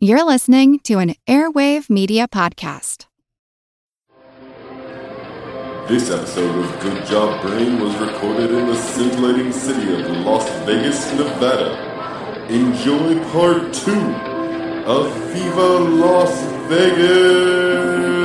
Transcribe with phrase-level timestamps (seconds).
[0.00, 3.06] You're listening to an Airwave Media Podcast.
[5.88, 11.12] This episode of Good Job Brain was recorded in the scintillating city of Las Vegas,
[11.14, 12.46] Nevada.
[12.48, 14.14] Enjoy part two
[14.86, 18.17] of Viva Las Vegas!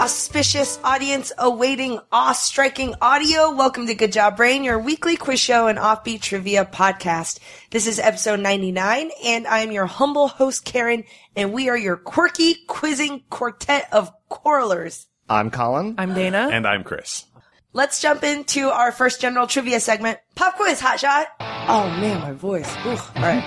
[0.00, 3.54] Auspicious audience awaiting awe-striking audio.
[3.54, 7.38] Welcome to Good Job Brain, your weekly quiz show and offbeat trivia podcast.
[7.70, 11.04] This is episode 99, and I am your humble host, Karen,
[11.36, 15.06] and we are your quirky quizzing quartet of quarrelers.
[15.28, 15.96] I'm Colin.
[15.98, 16.48] I'm Dana.
[16.50, 17.26] And I'm Chris.
[17.72, 20.18] Let's jump into our first general trivia segment.
[20.34, 21.28] Pop quiz, hot shot.
[21.38, 22.68] Oh man, my voice.
[22.84, 22.90] Ooh.
[22.90, 23.44] All right.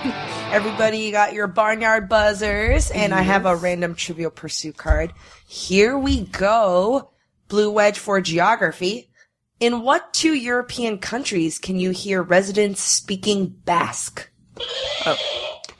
[0.50, 5.12] Everybody, you got your barnyard buzzers, and I have a random trivial pursuit card.
[5.46, 7.10] Here we go.
[7.48, 9.10] Blue wedge for geography.
[9.60, 14.30] In what two European countries can you hear residents speaking Basque?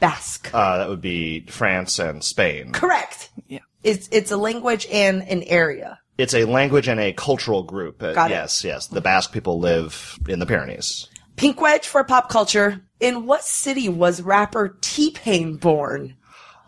[0.00, 0.50] Basque.
[0.52, 2.72] Uh, that would be France and Spain.
[2.72, 3.30] Correct.
[3.48, 3.60] Yeah.
[3.82, 5.98] It's it's a language and an area.
[6.16, 8.02] It's a language and a cultural group.
[8.02, 8.34] Uh, Got it.
[8.34, 8.86] yes, yes.
[8.86, 11.08] The Basque people live in the Pyrenees.
[11.36, 12.80] Pink wedge for pop culture.
[13.00, 16.16] In what city was rapper T-Pain born?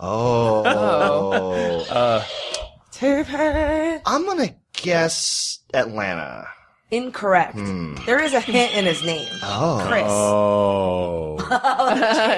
[0.01, 0.65] Oh.
[1.91, 2.25] uh,
[2.91, 4.01] T-Pain.
[4.05, 6.49] I'm gonna guess Atlanta.
[6.91, 7.57] Incorrect.
[8.07, 9.29] There is a hint in his name.
[9.43, 9.85] Oh.
[9.89, 10.05] Chris.
[10.07, 11.39] Oh.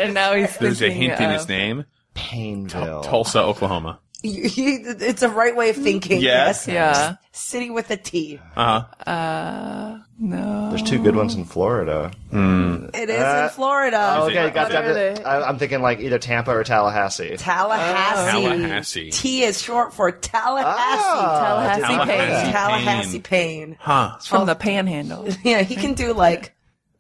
[0.03, 1.85] and now he's There's a thinking hint in his name.
[2.15, 3.05] Painville.
[3.05, 4.01] Tulsa, Oklahoma.
[4.23, 6.21] You- you- it's a right way of thinking.
[6.21, 6.67] Yes.
[6.67, 6.97] Yes.
[6.97, 7.15] Yeah.
[7.33, 8.41] City with a T.
[8.57, 9.11] Uh huh.
[9.11, 10.71] Uh, no.
[10.71, 12.11] There's two good ones in Florida.
[12.33, 14.17] It is in Florida.
[14.19, 15.15] Oh, Is it- okay, got What are they?
[15.15, 15.27] that.
[15.27, 17.37] I- I'm thinking like either Tampa or Tallahassee.
[17.37, 18.31] Tallahassee.
[18.43, 19.11] Tallahassee.
[19.13, 20.69] T is short for Tallahassee.
[20.81, 22.43] Ah, Tallahassee Tallahassee.
[22.45, 22.53] Pain.
[22.53, 23.77] Tallahassee Pain.
[23.79, 24.13] Huh.
[24.17, 25.29] It's from the Panhandle.
[25.45, 26.55] Yeah, he can do like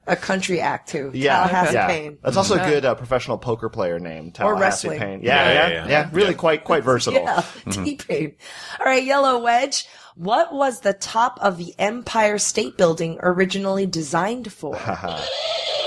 [0.08, 1.10] a country act too.
[1.14, 1.86] Yeah, Tallahassee yeah.
[1.86, 2.18] Pain.
[2.22, 4.32] That's also a good uh, professional poker player name.
[4.32, 4.98] Tallahassee wrestling.
[4.98, 5.22] Payne.
[5.22, 6.10] Yeah, Yeah, yeah, yeah, yeah, yeah.
[6.12, 7.22] Really quite quite versatile.
[7.22, 8.34] Yeah, T-Pain.
[8.80, 9.86] All right, Yellow Wedge.
[10.16, 14.76] What was the top of the Empire State Building originally designed for?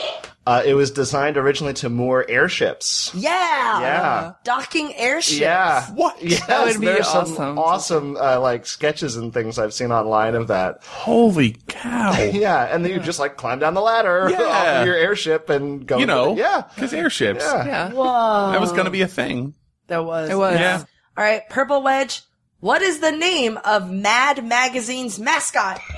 [0.47, 3.11] Uh, it was designed originally to moor airships.
[3.13, 3.79] yeah.
[3.79, 4.33] Yeah.
[4.43, 5.39] Docking airships.
[5.39, 5.85] Yeah.
[5.91, 6.21] What?
[6.23, 7.35] Yes, That would be awesome.
[7.35, 10.83] some awesome uh, like sketches and things I've seen online of that.
[10.83, 12.13] Holy cow.
[12.33, 14.41] Yeah, and then you just like climb down the ladder Yeah.
[14.41, 15.99] off of your airship and go.
[15.99, 16.35] You know.
[16.35, 17.43] yeah, Because airships.
[17.43, 17.65] yeah.
[17.65, 17.89] Yeah.
[17.91, 18.51] Whoa.
[18.51, 19.53] That was going to be a thing.
[19.87, 20.29] That was.
[20.31, 20.59] It was.
[20.59, 20.83] Yeah.
[21.17, 22.21] All right, Purple Wedge.
[22.61, 25.81] What is the name of Mad Magazine's mascot?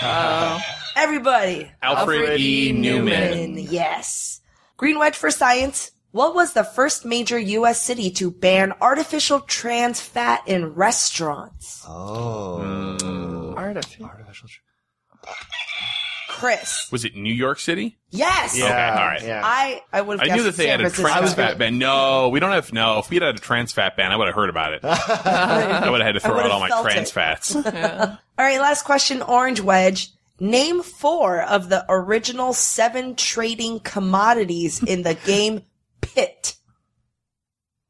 [0.00, 0.60] Uh,
[0.96, 1.70] everybody.
[1.82, 2.72] Alfred, E.
[2.72, 3.44] Neuman.
[3.44, 4.40] And yes.
[4.76, 5.92] Green Wedge for science.
[6.10, 7.80] What was the first major U.S.
[7.82, 11.84] city to ban artificial trans fat in restaurants?
[11.86, 13.54] Oh, mm.
[13.56, 14.10] Artificial.
[16.38, 16.90] Chris.
[16.90, 17.98] Was it New York City?
[18.10, 18.56] Yes.
[18.56, 19.22] yeah, all right.
[19.22, 19.42] Yeah.
[19.44, 21.78] I I would have I knew that they had a trans fat ban.
[21.78, 22.72] No, we don't have.
[22.72, 24.80] No, if we had had a trans fat ban, I would have heard about it.
[24.84, 27.12] I would have had to throw out all my trans it.
[27.12, 27.54] fats.
[28.38, 30.10] All right, last question, Orange Wedge.
[30.38, 35.62] Name four of the original seven trading commodities in the game
[36.00, 36.54] Pit.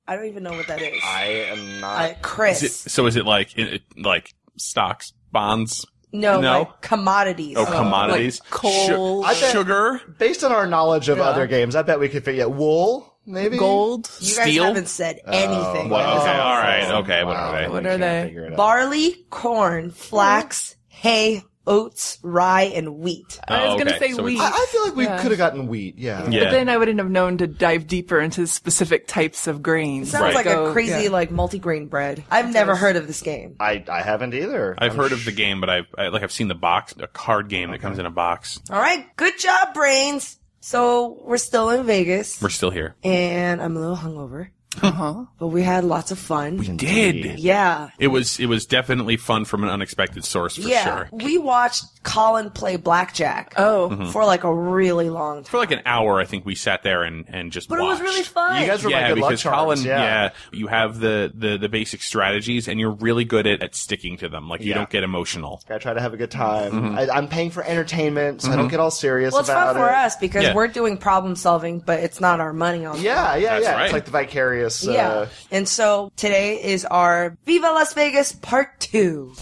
[0.07, 0.99] I don't even know what that is.
[1.05, 2.11] I am not.
[2.11, 2.63] Uh, Chris.
[2.63, 5.85] Is it, so is it like it, like stocks, bonds?
[6.13, 6.59] No, no?
[6.61, 7.57] like commodities.
[7.59, 8.41] Oh, commodities.
[8.41, 9.25] like coal.
[9.25, 10.01] I bet- sugar.
[10.19, 11.25] Based on our knowledge of Yeah.
[11.25, 14.11] other games, I bet we could figure out wool, maybe Gold.
[14.21, 14.65] you guys steel?
[14.65, 15.91] haven't said oh, anything.
[15.91, 17.25] Well, Oh, okay, all right, okay.
[17.25, 17.69] What are they?
[17.69, 18.23] What are they?
[18.27, 18.57] figure it out.
[18.57, 23.39] Barley, corn, flax, hay, oats, rye, and wheat.
[23.47, 24.09] I was Oh, gonna okay.
[24.09, 24.41] say So wheat.
[24.41, 25.19] I, I feel like we Yeah.
[25.23, 25.99] could have gotten wheat.
[25.99, 26.29] Yeah.
[26.29, 26.45] Yeah.
[26.45, 30.11] But then I wouldn't have known to dive deeper into specific types of grains.
[30.11, 30.35] Sounds Right.
[30.35, 31.11] like a Go- crazy yeah.
[31.11, 32.25] like multigrain bread.
[32.31, 33.55] I've never heard of this game.
[33.61, 34.75] I I haven't either.
[34.79, 37.07] I've I'm heard of the game, but I've I, like I've seen the box, a
[37.07, 38.59] card game that comes in a box.
[38.71, 40.37] All right, good job, brains.
[40.61, 42.97] So we're still in Vegas, We're still here.
[43.05, 44.49] and I'm a little hungover,
[44.83, 45.25] Uh-huh.
[45.39, 46.59] but we had lots of fun.
[46.59, 50.85] We did yeah, it was it was definitely fun from an unexpected source for yeah.
[50.85, 51.09] sure.
[51.11, 53.55] We watched Colin play blackjack.
[53.57, 54.11] Oh.
[54.13, 55.45] for like a really long time.
[55.45, 57.69] For like an hour, I think we sat there and and just.
[57.69, 58.61] But it was really fun.
[58.61, 59.57] You guys were my yeah, good luck because charms.
[59.57, 60.03] Colin, yeah.
[60.03, 60.31] yeah.
[60.53, 64.29] you have the, the the basic strategies, and you're really good at, at sticking to
[64.29, 64.49] them.
[64.49, 64.75] Like you Yeah.
[64.75, 65.63] don't get emotional.
[65.69, 66.73] I try to have a good time.
[66.73, 66.99] Mm-hmm.
[66.99, 69.83] I, I'm paying for entertainment, so I don't get all serious well, it's about fun
[69.83, 70.55] for us because Yeah.
[70.55, 73.01] we're doing problem solving, but it's not our money on.
[73.01, 73.73] Yeah, yeah, That's yeah.
[73.73, 73.85] right.
[73.85, 74.58] It's like the vicarious.
[74.85, 75.09] Yeah.
[75.09, 79.35] Uh, And so today is our Viva Las Vegas part two.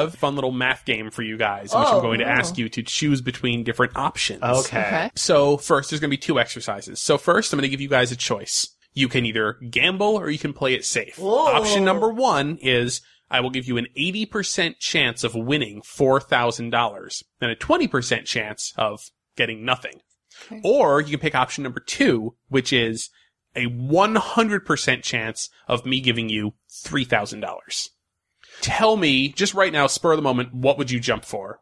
[0.00, 2.26] Have a fun little math game for you guys, in which Oh, I'm going to
[2.26, 4.42] ask you to choose between different options.
[4.42, 4.78] Okay.
[4.80, 5.10] Okay.
[5.14, 7.00] So first, there's going to be two exercises.
[7.00, 8.68] So first, I'm going to give you guys a choice.
[8.92, 11.18] You can either gamble or you can play it safe.
[11.18, 11.46] Whoa.
[11.46, 13.00] Option number one is
[13.30, 19.00] I will give you an 80% chance of winning $4,000 and a 20% chance of
[19.36, 20.00] getting nothing.
[20.64, 23.10] Or you can pick option number two, which is
[23.54, 26.54] a 100% chance of me giving you
[26.84, 27.88] $3,000.
[28.60, 31.60] Tell me, just right now, spur of the moment, what would you jump for?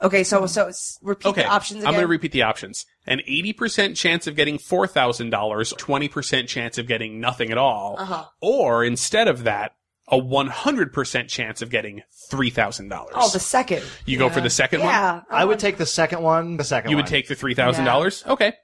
[0.00, 1.86] Okay, so so repeat Okay, the options again.
[1.88, 2.84] I'm going to repeat the options.
[3.06, 7.96] An 80% chance of getting $4,000, 20% chance of getting nothing at all.
[7.98, 8.24] Uh-huh.
[8.40, 9.76] Or instead of that,
[10.08, 12.02] a 100% chance of getting
[12.32, 13.08] $3,000.
[13.14, 13.84] oh, the second.
[14.04, 14.88] you go for the second one?
[14.88, 15.20] Yeah.
[15.30, 16.56] I would take the second one.
[16.56, 17.04] The second You one.
[17.04, 18.26] would take the $3,000?
[18.26, 18.54] Okay.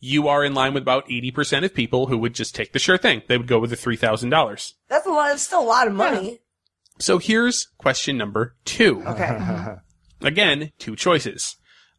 [0.00, 2.98] You are in line with about 80% of people who would just take the sure
[2.98, 3.22] thing.
[3.26, 4.72] They would go with the $3,000.
[4.88, 5.32] That's a lot.
[5.32, 6.40] It's still a lot of money.
[6.98, 9.02] So here's question number two.
[9.06, 9.76] Okay.
[10.22, 11.56] Again, two choices.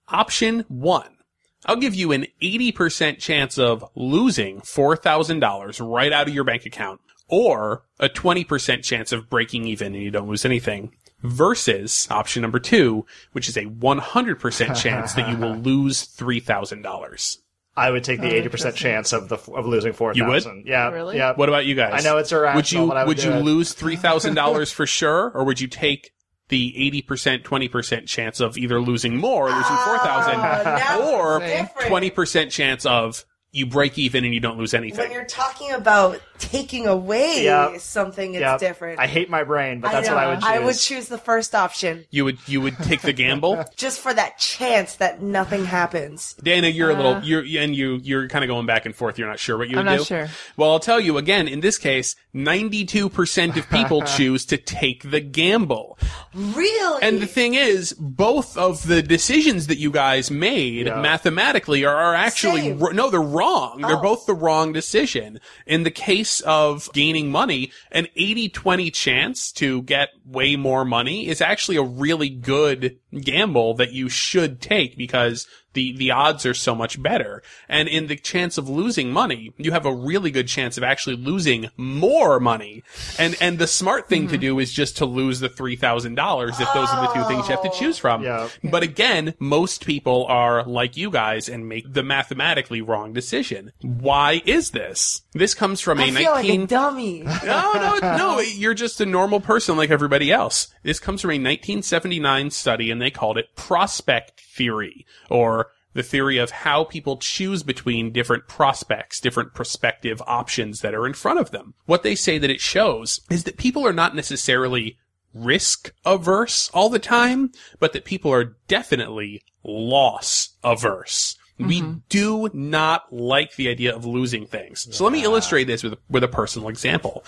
[0.08, 1.18] Option one.
[1.66, 7.02] I'll give you an 80% chance of losing $4,000 right out of your bank account
[7.28, 10.92] or a 20% chance of breaking even and you don't lose anything
[11.24, 17.38] versus option number two, which is a 100% chance that you will lose $3,000.
[17.78, 20.54] I would take the oh, eighty percent chance of the of losing four thousand.
[20.54, 20.68] You would?
[20.68, 20.90] Yeah.
[20.92, 21.18] Really?
[21.18, 21.34] Yeah.
[21.34, 21.94] What about you guys?
[21.94, 23.44] I know it's irrational, Would you but I would you do it.
[23.44, 26.12] lose three thousand dollars for sure, or would you take
[26.48, 31.02] the eighty percent, twenty percent chance of either losing more, or losing oh, four thousand,
[31.82, 35.00] or twenty percent chance of you break even and you don't lose anything?
[35.00, 37.78] when you're talking about taking away Yeah.
[37.78, 38.58] something, it's Yeah.
[38.58, 39.00] different.
[39.00, 40.16] I hate my brain, but that's know.
[40.16, 40.50] what I would choose.
[40.50, 43.64] I would choose the first option You would you would take the gamble.
[43.76, 46.34] just for that chance that nothing happens.
[46.44, 47.22] Dana, you're a little uh.
[47.24, 49.18] you're and you you're kind of going back and forth.
[49.18, 49.80] You're not sure what you do.
[49.80, 50.06] I'm would not do.
[50.06, 50.28] sure.
[50.58, 51.48] Well, I'll tell you again.
[51.48, 55.98] In this case, ninety-two percent of people choose to take the gamble.
[56.34, 57.02] Really?
[57.02, 61.00] And the thing is, both of the decisions that you guys made Yeah.
[61.02, 63.82] mathematically are, are actually r- no, they're wrong.
[63.82, 64.02] They're Oh.
[64.02, 65.40] both the wrong decision.
[65.66, 71.42] In the case of gaining money, an 80-20 chance to get way more money is
[71.42, 76.74] actually a really good gamble that you should take because the, the odds are so
[76.74, 77.44] much better.
[77.70, 81.18] And in the chance of losing money, you have a really good chance of actually
[81.18, 82.82] losing more money.
[83.20, 84.42] And, and the smart thing to mm-hmm.
[84.42, 87.64] do is just to lose the $3,000 if those are the two things you have
[87.64, 87.78] to oh.
[87.78, 88.24] choose from.
[88.24, 88.50] Yeah.
[88.64, 93.74] But again, most people are like you guys and make the mathematically wrong decision.
[93.82, 95.22] Why is this?
[95.34, 97.20] This comes from a I feel 19 like a dummy.
[97.44, 98.40] no, no, no.
[98.40, 100.70] You're just a normal person like everybody else.
[100.84, 106.38] This comes from a 1979 study and they called it prospect theory or the theory
[106.38, 111.52] of how people choose between different prospects, different prospective options that are in front of
[111.52, 111.74] them.
[111.86, 114.98] What they say that it shows is that people are not necessarily
[115.34, 121.38] risk averse all the time, but that people are definitely loss averse.
[121.58, 122.00] We mm-hmm.
[122.10, 124.94] do not like the idea of losing things.
[124.94, 127.24] So let me illustrate this with, with a personal example.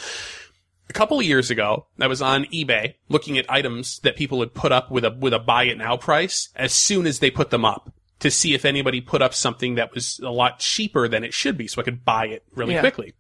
[0.90, 4.54] A couple of years ago, I was on eBay looking at items that people had
[4.54, 7.50] put up with a, with a buy it now price as soon as they put
[7.50, 11.24] them up to see if anybody put up something that was a lot cheaper than
[11.24, 12.80] it should be so I could buy it really Yeah.
[12.80, 13.14] quickly.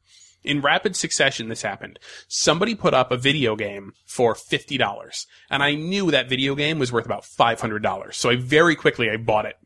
[0.44, 2.00] In rapid succession, this happened.
[2.30, 6.92] Somebody put up a video game for $50 and I knew that video game was
[6.92, 8.16] worth about $500.
[8.16, 9.58] So I very quickly, I bought it.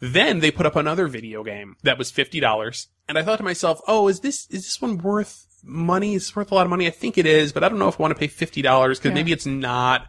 [0.00, 3.80] Then they put up another video game that was $50 and I thought to myself,
[3.86, 6.14] oh, is this, is this one worth money?
[6.14, 6.86] It's worth a lot of money.
[6.86, 9.12] I think it is, but I don't know if I want to pay $50 because
[9.12, 10.08] maybe it's not.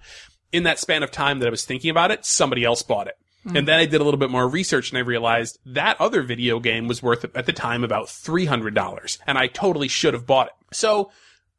[0.51, 3.15] In that span of time that I was thinking about it, somebody else bought it.
[3.43, 3.57] Hmm.
[3.57, 6.59] And then I did a little bit more research and I realized that other video
[6.59, 10.53] game was worth at the time about $300 and I totally should have bought it.
[10.73, 11.11] So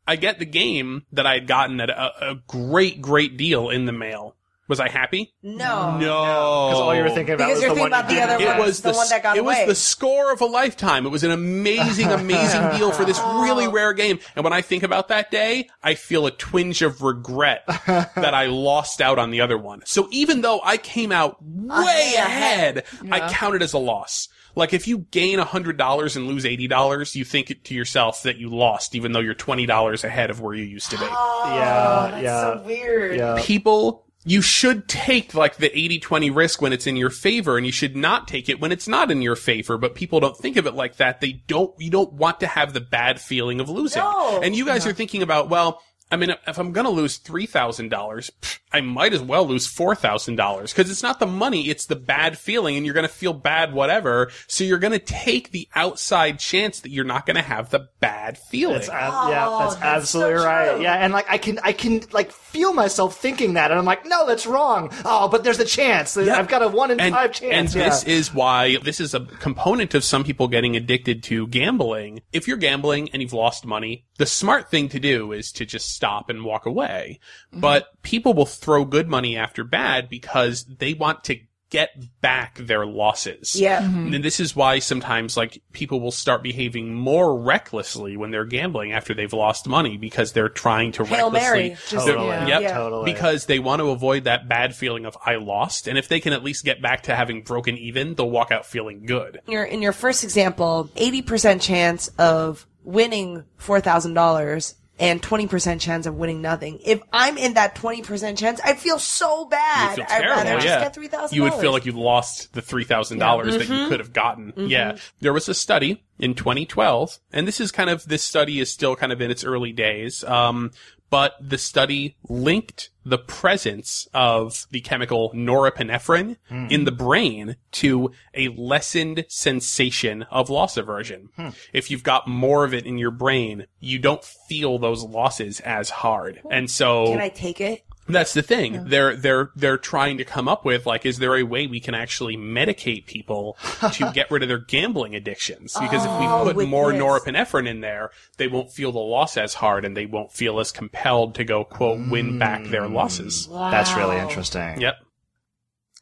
[0.06, 3.86] I get the game that I had gotten at a, a great, great deal in
[3.86, 4.36] the mail.
[4.68, 5.34] Was I happy?
[5.42, 5.98] No.
[5.98, 5.98] No.
[5.98, 8.20] Because all you were thinking about Because was you're the thinking one about you the
[8.20, 8.58] didn't other get.
[8.58, 9.66] It was the the, one that got it away.
[9.66, 11.04] was the score of a lifetime.
[11.04, 14.18] It was an amazing, amazing deal for this really rare game.
[14.36, 18.46] And when I think about that day, I feel a twinge of regret that I
[18.46, 19.82] lost out on the other one.
[19.84, 24.28] So even though I came out way ahead, I count it as a loss.
[24.54, 28.48] Like if you gain $100 and lose $80, you think it to yourself that you
[28.48, 31.06] lost, even though you're $20 ahead of where you used to be.
[31.08, 33.16] Oh, yeah, That's yeah, so weird.
[33.16, 33.38] yeah.
[33.40, 37.72] people you should take like the 80-20 risk when it's in your favor and you
[37.72, 40.66] should not take it when it's not in your favor but people don't think of
[40.66, 41.20] it like that.
[41.20, 44.02] They don't you don't want to have the bad feeling of losing.
[44.02, 44.40] No.
[44.42, 47.88] and you guys are thinking about well I mean, if I'm going to lose $3,000,
[47.88, 52.38] pff, I might as well lose $4,000 because it's not the money, it's the bad
[52.38, 54.30] feeling and you're going to feel bad, whatever.
[54.46, 57.88] So you're going to take the outside chance that you're not going to have the
[58.00, 58.74] bad feeling.
[58.74, 60.80] That's, ab- yeah, that's, Oh, that's absolutely so right.
[60.80, 64.06] Yeah, and like I can, I can like feel myself thinking that, and I'm like,
[64.06, 64.90] no, that's wrong.
[65.04, 66.16] Oh, but there's a chance.
[66.16, 67.74] I've got a one in and, five chance.
[67.74, 67.88] and yeah.
[67.88, 72.22] this is why this is a component of some people getting addicted to gambling.
[72.32, 75.94] If you're gambling and you've lost money, the smart thing to do is to just
[75.94, 77.20] stop and walk away.
[77.50, 77.60] Mm-hmm.
[77.60, 81.36] But people will throw good money after bad because they want to
[81.68, 81.88] get
[82.20, 83.56] back their losses.
[83.56, 83.80] Yeah.
[83.80, 84.12] Mm-hmm.
[84.12, 88.92] And this is why sometimes like people will start behaving more recklessly when they're gambling
[88.92, 91.76] after they've lost money because they're trying to Hail recklessly Mary.
[91.88, 92.46] Just, they're- Yeah.
[92.46, 92.62] Yep.
[92.62, 92.74] Yeah.
[92.74, 96.20] totally Because they want to avoid that bad feeling of I lost, and if they
[96.20, 99.40] can at least get back to having broken even, they'll walk out feeling good.
[99.48, 105.46] your in your first example, eighty percent chance of winning four thousand dollars and twenty
[105.46, 106.78] percent chance of winning nothing.
[106.84, 109.96] If I'm in that twenty percent chance, I'd feel so bad.
[109.96, 111.32] Feel I'd terrible, rather just get $3,000.
[111.32, 113.72] you would feel like you lost the three thousand dollars that Mm-hmm.
[113.82, 114.52] you could have gotten.
[114.56, 118.72] Yeah, there was a study in 2012, and this is kind of this study is
[118.72, 120.22] still kind of in its early days.
[120.24, 120.70] Um,
[121.12, 126.38] but the study linked the presence of the chemical norepinephrine
[126.70, 131.28] in the brain to a lessened sensation of loss aversion.
[131.36, 131.50] Hmm.
[131.74, 135.90] If you've got more of it in your brain, you don't feel those losses as
[135.90, 136.40] hard.
[136.50, 137.84] And so Can I take it?
[138.08, 138.84] That's the thing.
[138.86, 141.94] They're they're they're trying to come up with like, is there a way we can
[141.94, 143.56] actually medicate people
[143.92, 145.74] to get rid of their gambling addictions?
[145.78, 147.00] Because if Oh, we put more this.
[147.00, 150.72] norepinephrine in there, they won't feel the loss as hard, and they won't feel as
[150.72, 152.92] compelled to go quote win back their mm.
[152.92, 153.48] losses.
[153.48, 154.80] That's really interesting.
[154.80, 154.96] Yep.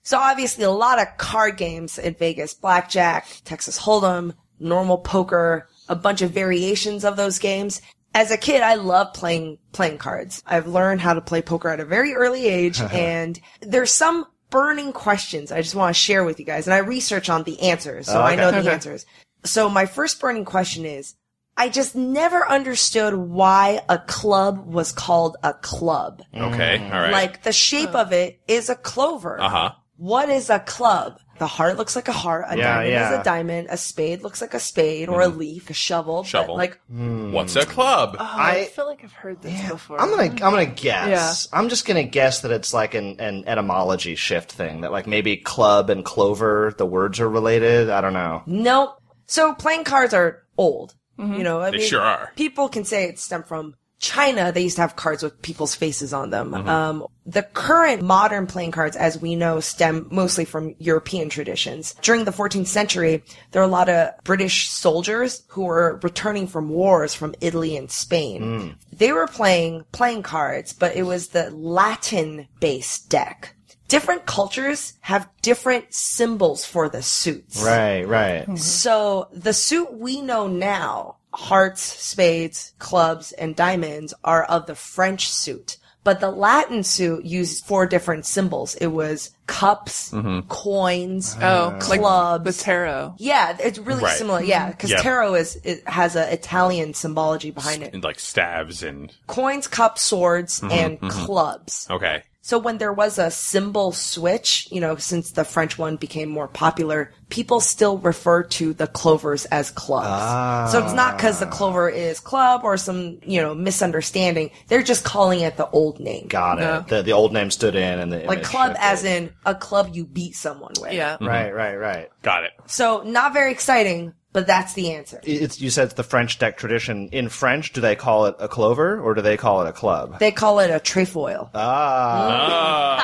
[0.02, 5.94] So obviously a lot of card games in Vegas, blackjack, Texas Hold'em, normal poker, a
[5.96, 7.82] bunch of variations of those games.
[8.14, 10.42] As a kid, I love playing, playing cards.
[10.46, 14.92] I've learned how to play poker at a very early age and there's some burning
[14.92, 18.06] questions I just want to share with you guys and I research on the answers.
[18.06, 18.40] So I okay.
[18.40, 18.72] know the Okay.
[18.72, 19.06] answers.
[19.44, 21.14] So my first burning question is,
[21.56, 26.22] I just never understood why a club was called a club.
[26.34, 27.12] Okay, all right.
[27.12, 29.38] Like the shape of it is a clover.
[29.40, 29.70] uh huh.
[29.96, 31.18] What is a club?
[31.40, 32.44] The heart looks like a heart.
[32.48, 33.12] A Yeah, diamond yeah.
[33.14, 33.68] is a diamond.
[33.70, 35.38] A spade looks like a spade or a mm-hmm.
[35.38, 36.20] leaf, a shovel.
[36.20, 36.54] but, Shovel.
[36.54, 37.32] like, hmm.
[37.32, 38.16] What's a club?
[38.20, 39.98] Oh, I, I- feel like I've heard this before.
[39.98, 41.48] I'm gonna I'm gonna guess.
[41.50, 44.82] I'm just gonna guess that it's like an, an etymology shift thing.
[44.82, 47.88] That like maybe club and clover, the words are related.
[47.88, 48.42] I don't know.
[48.44, 48.98] nope.
[49.26, 50.94] So playing cards are old.
[51.18, 51.34] Mm-hmm.
[51.36, 52.32] You know, I They mean, sure are.
[52.36, 54.50] People can say it stemmed from China.
[54.50, 56.52] They used to have cards with people's faces on them.
[56.52, 56.68] Mm-hmm.
[56.68, 61.94] Um, the current modern playing cards, as we know, stem mostly from European traditions.
[62.00, 66.70] During the 14th century, there were a lot of British soldiers who were returning from
[66.70, 68.42] wars from Italy and Spain.
[68.42, 68.74] Mm.
[68.92, 73.54] They were playing playing cards, but it was the Latin based deck.
[73.86, 77.62] Different cultures have different symbols for the suits.
[77.62, 78.56] Right, right.
[78.56, 85.28] So the suit we know now, hearts, spades, clubs, and diamonds are of the French
[85.30, 85.76] suit.
[86.02, 88.74] But the Latin suit used four different symbols.
[88.76, 90.48] It was cups, mm-hmm.
[90.48, 92.44] coins, oh, like clubs.
[92.44, 93.16] the tarot.
[93.18, 94.16] yeah, it's really Right.
[94.16, 94.42] similar.
[94.42, 95.02] Yeah, because Yep.
[95.02, 97.92] tarot is it has an Italian symbology behind it.
[97.92, 101.26] And like stabs and Coins, cups, swords, mm-hmm, and mm-hmm.
[101.26, 101.86] clubs.
[101.90, 102.22] okay.
[102.42, 106.48] So when there was a symbol switch, you know, since the French one became more
[106.48, 110.72] popular, people still refer to the clovers as clubs.
[110.72, 114.50] So it's not because the clover is club or some, you know, misunderstanding.
[114.68, 116.28] They're just calling it the old name.
[116.28, 116.88] Got it.
[116.88, 118.84] The the old name stood in, and the like club shifted.
[118.84, 120.92] as in a club you beat someone with.
[120.92, 121.18] Yeah.
[121.20, 122.08] Right, right, right.
[122.22, 122.52] Got it.
[122.66, 125.20] So not very exciting, but that's the answer.
[125.24, 127.08] It's you said it's the French deck tradition.
[127.12, 130.18] In French, do they call it a clover or do they call it a club?
[130.18, 131.50] They call it a trefoil.
[131.54, 133.00] Ah,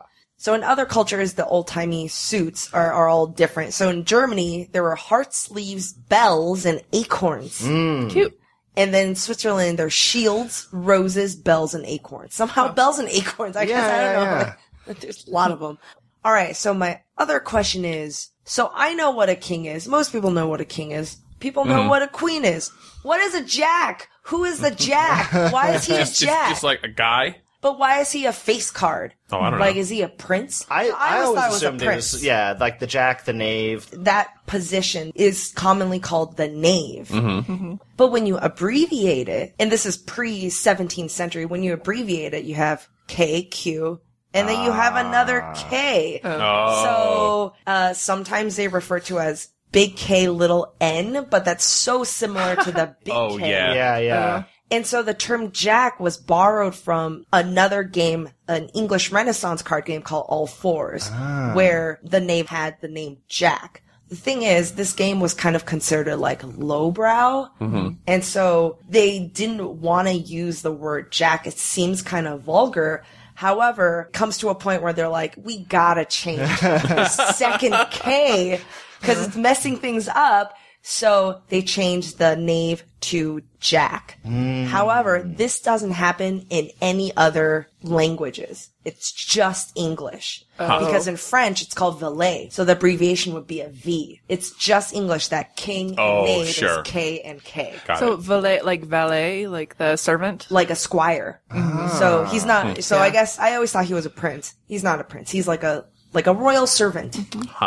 [0.00, 0.02] ah.
[0.38, 3.72] So in other cultures, the old timey suits are, are all different.
[3.72, 7.58] So in Germany, there were heart sleeves, bells, and acorns.
[7.60, 8.38] Cute.
[8.76, 12.34] And then in Switzerland, there's shields, roses, bells, and acorns.
[12.34, 13.56] Somehow bells and acorns.
[13.56, 14.30] I guess I don't Yeah, know.
[14.40, 14.54] yeah,
[14.86, 15.78] Like, there's a lot of them.
[16.22, 16.54] All right.
[16.54, 19.86] So my other question is, so I know what a king is.
[19.86, 21.18] Most people know what a king is.
[21.40, 21.88] People know Mm-hmm.
[21.90, 22.70] what a queen is.
[23.02, 24.08] What is a jack?
[24.22, 25.30] Who is the jack?
[25.52, 26.48] Why is he a jack?
[26.48, 27.36] just like a guy.
[27.60, 29.12] but why is he a face card?
[29.30, 29.64] Oh, I don't know.
[29.66, 29.80] like, know.
[29.82, 30.64] is he a prince?
[30.70, 32.12] I, I, always always thought it was a assumed it prince.
[32.14, 33.90] was yeah, like the jack, the knave.
[33.92, 37.08] that position is commonly called the knave.
[37.08, 37.74] Mm-hmm.
[37.98, 42.44] But when you abbreviate it, and this is pre 17th century, when you abbreviate it,
[42.44, 44.00] you have K, Q,
[44.36, 46.20] and then you have another K.
[46.22, 46.84] Oh.
[46.84, 52.56] So uh, sometimes they refer to as big K, little n, but that's so similar
[52.56, 53.50] to the big Oh, K.
[53.50, 53.74] yeah.
[53.74, 54.24] Yeah, yeah.
[54.24, 54.42] Uh-huh.
[54.70, 60.02] And so the term Jack was borrowed from another game, an English Renaissance card game
[60.02, 61.52] called All Fours, ah.
[61.54, 63.82] where the name had the name Jack.
[64.08, 67.48] The thing is, this game was kind of considered like lowbrow.
[67.60, 67.88] Mm-hmm.
[68.06, 71.46] And so they didn't want to use the word Jack.
[71.46, 73.04] It seems kind of vulgar.
[73.36, 78.60] However, comes to a point where they're like, we gotta change the second K
[79.00, 80.56] because it's messing things up.
[80.88, 84.18] So they changed the knave to Jack.
[84.24, 84.66] Mm.
[84.66, 88.70] However, this doesn't happen in any other languages.
[88.84, 90.44] It's just English.
[90.56, 92.50] Because in French, it's called valet.
[92.52, 94.20] So the abbreviation would be a V.
[94.28, 96.82] It's just English that king and Oh, knave sure.
[96.82, 97.74] is K and K.
[97.84, 98.20] Got So it.
[98.20, 100.46] valet, like valet, like the servant.
[100.50, 101.40] Like a squire.
[101.50, 101.96] Ah.
[101.98, 102.80] So he's not, hmm.
[102.80, 104.54] so I guess I always thought he was a prince.
[104.68, 105.32] He's not a prince.
[105.32, 107.14] He's like a, like a royal servant.
[107.14, 107.64] Mm-hmm.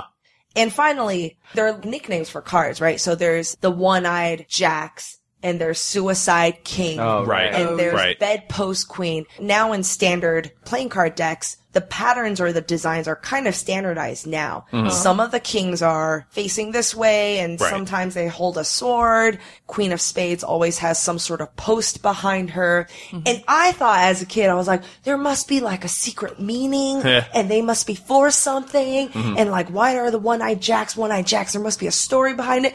[0.60, 3.00] And finally, there are nicknames for cards, right?
[3.00, 7.00] So there's the one-eyed jacks and there's suicide king.
[7.00, 7.54] Oh, Right.
[7.54, 8.20] and Oh, there's right.
[8.20, 9.26] bedpost queen.
[9.40, 14.26] Now in standard playing card decks, the patterns or the designs are kind of standardized
[14.26, 14.66] now.
[14.74, 14.90] Mm-hmm.
[14.90, 17.70] Some of the kings are facing this way and Right.
[17.70, 19.38] sometimes they hold a sword.
[19.68, 22.88] Queen of spades always has some sort of post behind her.
[23.12, 23.20] Mm-hmm.
[23.28, 26.40] And I thought as a kid, I was like, there must be like a secret
[26.40, 29.10] meaning and they must be for something.
[29.10, 29.36] Mm-hmm.
[29.38, 31.54] And like, why are the one-eyed jacks one-eyed jacks?
[31.54, 32.74] There must be a story behind it.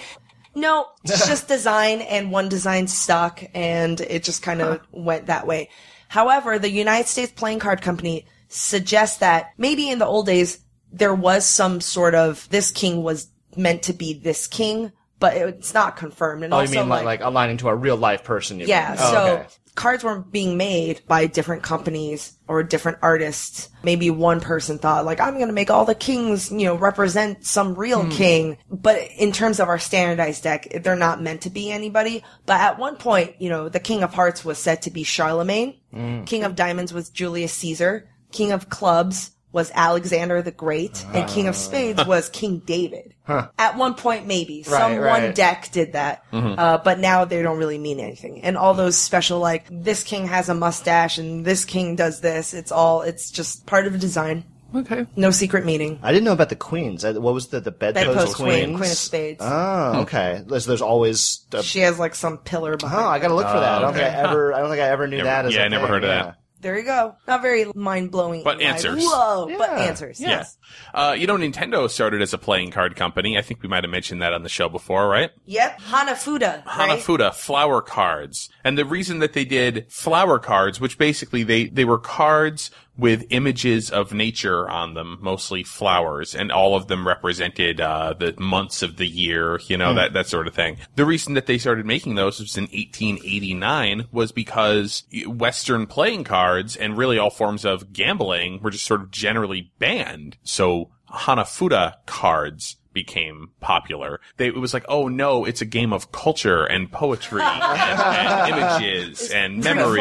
[0.54, 5.46] No, it's just design and one design stuck and it just kind of went that
[5.46, 5.68] way.
[6.08, 10.61] However, the United States Playing Card Company suggests that maybe in the old days
[10.92, 14.92] there was some sort of this king was meant to be this king,
[15.25, 16.45] but it's not confirmed.
[16.45, 18.61] And Oh, also you mean like, like aligning to a real life person?
[18.61, 18.95] You yeah?
[18.99, 19.47] Oh, so okay.
[19.75, 23.71] cards weren't being made by different companies or different artists.
[23.83, 27.47] Maybe one person thought like, I'm going to make all the kings, you know, represent
[27.47, 28.11] some real Hmm.
[28.11, 28.59] king.
[28.71, 32.23] But in terms of our standardized deck, they're not meant to be anybody.
[32.45, 35.76] But at one point, you know, the king of hearts was said to be Charlemagne.
[35.93, 36.25] Hmm.
[36.25, 38.11] King of diamonds was Julius Caesar.
[38.31, 41.06] King of clubs was Alexander the Great.
[41.14, 43.14] And King of spades was King David.
[43.26, 47.56] At one point, maybe some Right, one deck did that, uh, but now they don't
[47.56, 48.43] really mean anything.
[48.43, 52.52] And all those special like this king has a mustache and this king does this.
[52.52, 54.45] It's all it's just part of a design.
[54.75, 55.06] Okay.
[55.14, 56.00] No secret meaning.
[56.02, 57.04] I didn't know about the queens.
[57.04, 58.64] What was the the bedpost, Bedpost queens?
[58.64, 59.38] queen, queen of spades.
[59.40, 60.43] Oh, okay.
[60.47, 61.47] There's, there's always.
[61.52, 63.00] A, she has like some pillar behind.
[63.04, 63.78] oh, I gotta look for that.
[63.78, 64.19] I don't think I okay.
[64.19, 64.52] ever.
[64.52, 65.47] I don't think I ever knew Never- that.
[65.47, 66.38] As yeah, a I never thing, heard of that.
[66.65, 66.71] Yeah.
[66.71, 67.15] There you go.
[67.27, 69.03] Not very mind blowing, But answers.
[69.03, 70.21] Whoa, but answers.
[70.21, 70.29] Yeah.
[70.29, 70.59] Yes.
[70.93, 73.37] Uh, you know, Nintendo started as a playing card company.
[73.37, 75.31] I think we might have mentioned that on the show before, right?
[75.47, 75.81] Yep.
[75.81, 76.65] Hanafuda.
[76.65, 76.91] Right?
[76.91, 78.49] Hanafuda flower cards.
[78.65, 83.25] And the reason that they did flower cards, which basically they, they were cards with
[83.30, 88.83] images of nature on them, mostly flowers, and all of them represented uh, the months
[88.83, 90.76] of the year, you know, that, that sort of thing.
[90.95, 96.76] The reason that they started making those was in 1889 was because Western playing cards
[96.76, 100.37] and really all forms of gambling were just sort of generally banned.
[100.45, 104.21] So Hanafuda cards became popular.
[104.39, 108.80] They, it was like, oh no, it's a game of culture and poetry and, and
[108.80, 109.99] images and memory.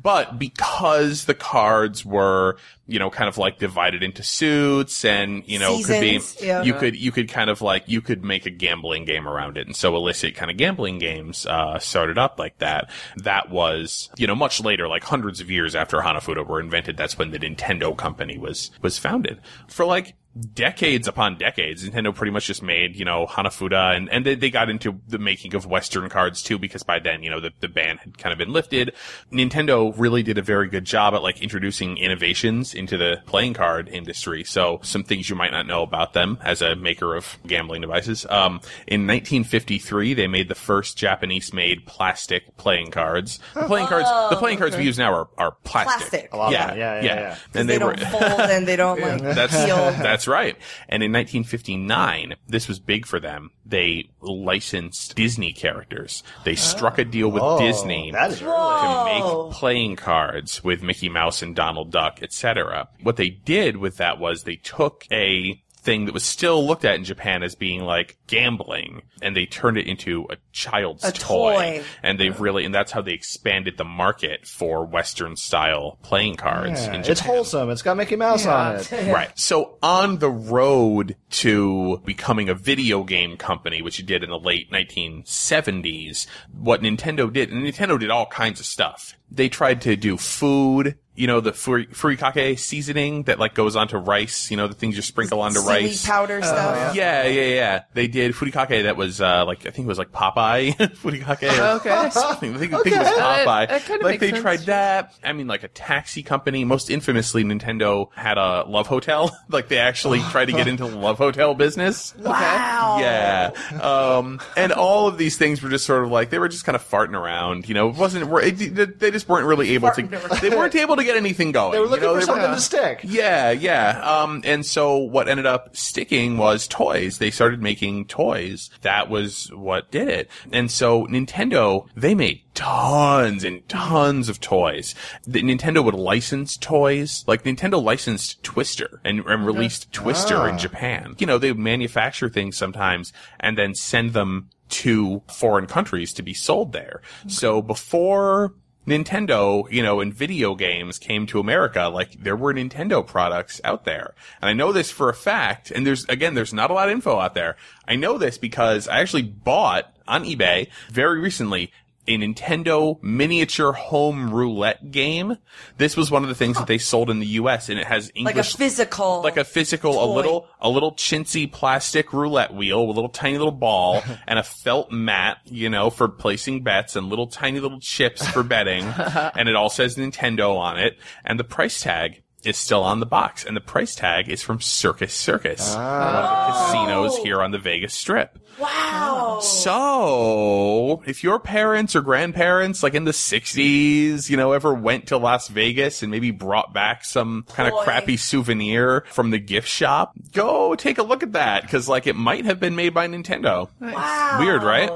[0.00, 2.58] But because the cards were,
[2.90, 6.62] you know, kind of like divided into suits and, you know, could be, yeah.
[6.62, 9.66] you could, you could kind of like, you could make a gambling game around it.
[9.66, 12.90] And so illicit kind of gambling games, uh, started up like that.
[13.16, 16.96] That was, you know, much later, like hundreds of years after Hanafuda were invented.
[16.96, 19.40] That's when the Nintendo company was, was founded.
[19.68, 20.14] For like,
[20.54, 24.48] decades upon decades, Nintendo pretty much just made, you know, Hanafuda and, and they, they
[24.48, 27.66] got into the making of Western cards too, because by then, you know, the, the
[27.66, 28.94] ban had kind of been lifted.
[29.32, 33.88] Nintendo really did a very good job at like introducing innovations into the playing card
[33.88, 34.42] industry.
[34.42, 38.26] So some things you might not know about them as a maker of gambling devices.
[38.28, 38.54] Um,
[38.88, 43.38] in 1953, they made the first Japanese made plastic playing cards.
[43.54, 46.08] The playing cards, the playing cards we use now are, are plastic.
[46.10, 46.32] Plastic.
[46.32, 46.78] A lot of Yeah, them.
[46.78, 47.14] Yeah, yeah, yeah.
[47.20, 47.36] yeah.
[47.54, 49.76] And they, they, were, don't fold and they don't like that's peel.
[49.76, 50.56] that's right.
[50.88, 53.50] And in 1959, this was big for them.
[53.66, 56.22] They licensed Disney characters.
[56.44, 61.08] They struck a deal with Oh, Disney That is to make playing cards with Mickey
[61.08, 62.69] Mouse and Donald Duck, etc.
[63.02, 66.96] What they did with that was they took a thing that was still looked at
[66.96, 71.82] in Japan as being like gambling and they turned it into a child's A toy.
[72.02, 76.84] and they've really and that's how they expanded the market for western style playing cards
[76.84, 77.70] Yeah, in it's wholesome.
[77.70, 78.92] It's got Mickey Mouse on it.
[79.10, 79.30] Right.
[79.38, 84.38] So on the road to becoming a video game company, which it did in the
[84.38, 89.14] late 1970s, what Nintendo did, and Nintendo did all kinds of stuff.
[89.30, 93.98] They tried to do food, you know, the furi- furikake seasoning that like goes onto
[93.98, 94.50] rice.
[94.50, 96.06] You know, the things you sprinkle onto Seaweed rice.
[96.06, 96.94] powder stuff.
[96.96, 97.82] Yeah, yeah, yeah.
[97.92, 101.58] They did furikake that was uh, like I think it was like Popeye furikake.
[101.58, 102.10] or Okay.
[102.12, 102.54] something.
[102.54, 103.16] I think, I think it was Okay.
[103.18, 103.68] That- Popeye.
[103.68, 104.42] that kinda like makes they sense.
[104.42, 105.14] tried that.
[105.22, 106.64] I mean, like a taxi company.
[106.64, 109.36] Most infamously, Nintendo had a love hotel.
[109.50, 112.14] like they actually tried to get into the love hotel business.
[112.16, 112.96] Wow.
[113.00, 113.50] Yeah.
[113.80, 116.76] Um, and all of these things were just sort of like, they were just kind
[116.76, 120.40] of farting around, you know, it wasn't, it, they just weren't really able to, around.
[120.40, 121.72] they weren't able to get anything going.
[121.72, 123.00] They were you looking know, for something were- to stick.
[123.02, 124.00] yeah, yeah.
[124.00, 127.18] Um, and so what ended up sticking was toys.
[127.18, 128.70] They started making toys.
[128.82, 130.30] That was what did it.
[130.52, 134.94] And so Nintendo, they made tons and tons of toys.
[135.26, 137.24] The, Nintendo would license toys.
[137.26, 141.14] Like Nintendo licensed Twister and, and released Twister in Japan.
[141.18, 146.22] You know, they would manufacture things sometimes and then send them to foreign countries to
[146.22, 147.02] be sold there.
[147.26, 148.54] So before
[148.86, 153.84] Nintendo, you know, and video games came to America, like there were Nintendo products out
[153.84, 154.14] there.
[154.40, 156.92] And I know this for a fact, and there's, again, there's not a lot of
[156.92, 157.56] info out there.
[157.86, 161.72] I know this because I actually bought on eBay very recently
[162.06, 165.36] a Nintendo miniature home roulette game.
[165.76, 168.10] This was one of the things that they sold in the US and it has
[168.14, 169.22] English Like a physical.
[169.22, 173.38] like a physical, a little, a little chintzy plastic roulette wheel with a little tiny
[173.38, 177.80] little ball and a felt mat, you know, for placing bets and little tiny little
[177.80, 178.84] chips for betting.
[179.36, 180.98] and it all says Nintendo on it.
[181.24, 183.44] And the price tag is still on the box.
[183.44, 186.04] And the price tag is from Circus Circus, ah.
[186.04, 187.24] one of the casinos oh.
[187.24, 188.38] here on the Vegas Strip.
[188.58, 189.40] wow.
[189.42, 195.16] So, if your parents or grandparents, like in the 60s, you know, ever went to
[195.16, 200.12] Las Vegas and maybe brought back some kind of crappy souvenir from the gift shop,
[200.32, 203.68] go take a look at that, because, like, it might have been made by Nintendo.
[203.80, 204.36] Wow.
[204.40, 204.90] Weird, right?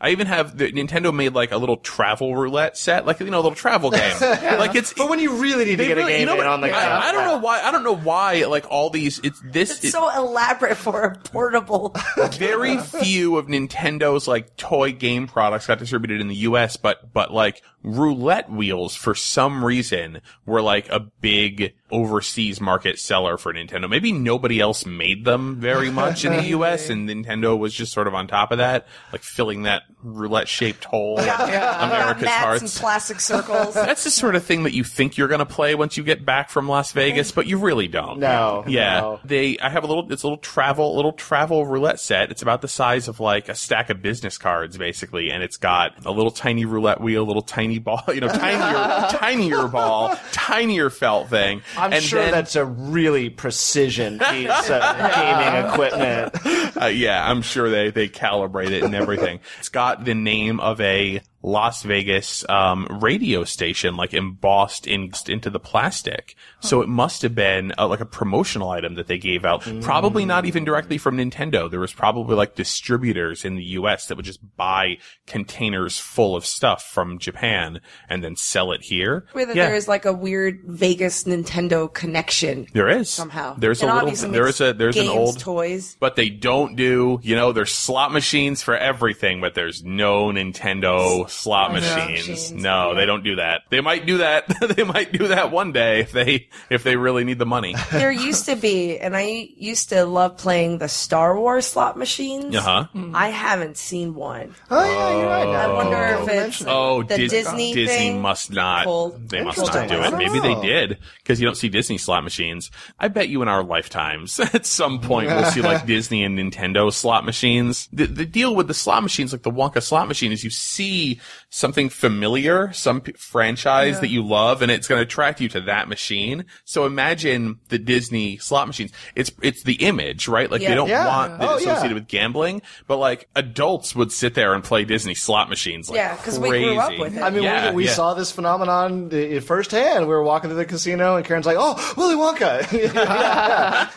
[0.00, 3.36] I even have the Nintendo made like a little travel roulette set, like you know,
[3.36, 4.16] a little travel game.
[4.58, 6.46] Like it's But when you really need to get really- a game you know in
[6.46, 7.62] on the I, I don't know why.
[7.62, 8.44] I don't know why.
[8.46, 9.70] Like all these, it's this.
[9.70, 11.94] It's it- so elaborate for a portable.
[12.32, 17.32] very few of Nintendo's like toy game products got distributed in the US, but, but
[17.32, 23.88] like roulette wheels for some reason were like a big overseas market seller for Nintendo.
[23.88, 28.06] Maybe nobody else made them very much in the US and Nintendo was just sort
[28.06, 32.62] of on top of that, like filling that roulette shaped hole in America's Mats hearts.
[32.62, 33.74] and plastic circles.
[33.88, 36.24] That's the sort of thing that you think you're going to play once you get
[36.24, 38.20] back from Las Vegas, but you really don't.
[38.20, 39.00] No, Yeah.
[39.00, 39.20] no.
[39.24, 42.30] They I have a little it's a little travel little travel roulette set.
[42.30, 46.04] It's about the size of like a stack of business cards basically and it's got
[46.04, 50.90] a little tiny roulette wheel, a little tiny ball, you know, tinier tinier ball, tinier
[50.90, 51.62] felt thing.
[51.82, 54.82] I'm and sure then- that's a really precision piece of
[55.14, 56.76] gaming equipment.
[56.80, 59.40] uh, yeah, I'm sure they they calibrate it and everything.
[59.58, 65.50] it's got the name of a Las Vegas um, radio station like embossed in, into
[65.50, 66.34] the plastic.
[66.60, 69.62] So it must have been uh, like a promotional item that they gave out.
[69.80, 71.70] Probably not even directly from Nintendo.
[71.70, 76.44] There was probably like distributors in the US that would just buy containers full of
[76.44, 79.26] stuff from Japan and then sell it here.
[79.32, 79.66] Whether Yeah.
[79.66, 83.54] there is like a weird Vegas Nintendo connection There is somehow.
[83.56, 84.30] There's It a little.
[84.32, 85.96] There's a there's games, an old toys.
[86.00, 91.28] but they don't do, you know, there's slot machines for everything, but there's no Nintendo
[91.30, 92.28] slot machines.
[92.28, 93.62] machines, No, they don't do that.
[93.70, 94.46] They might do that.
[94.76, 97.74] they might do that one day if they if they really need the money.
[97.90, 102.54] There used to be, and I used to love playing the Star Wars slot machines.
[102.54, 102.86] Uh huh.
[103.14, 104.54] I haven't seen one.
[104.70, 105.46] Oh yeah, you're right.
[105.48, 105.74] I now.
[105.74, 108.22] wonder if Oh, it's Oh, the Dis- Disney Disney thing.
[108.22, 108.84] must not.
[108.84, 109.28] Pulled.
[109.28, 109.88] They must not Interesting.
[109.98, 110.10] do I it.
[110.10, 110.62] don't Maybe they know.
[110.62, 112.70] did because you don't see Disney slot machines.
[112.98, 116.92] I bet you in our lifetimes, at some point, we'll see like Disney and Nintendo
[116.92, 117.88] slot machines.
[117.92, 121.20] The, the deal with the slot machines, like the Wonka slot machine, is you see
[121.50, 125.60] something familiar, some p- franchise that you love, and it's going to attract you to
[125.62, 126.37] that machine.
[126.64, 128.92] So imagine the Disney slot machines.
[129.14, 130.50] It's it's the image, right?
[130.50, 130.70] Like Yeah.
[130.70, 131.06] they don't Yeah.
[131.06, 131.94] want it Oh, associated yeah.
[131.94, 135.88] with gambling, but like adults would sit there and play Disney slot machines.
[135.90, 137.22] Like Yeah, 'cause we grew up with it.
[137.22, 137.92] I mean, Yeah, we, we yeah.
[137.92, 140.06] saw this phenomenon firsthand.
[140.06, 142.66] We were walking through the casino, and Karen's like, "Oh, Willy Wonka!"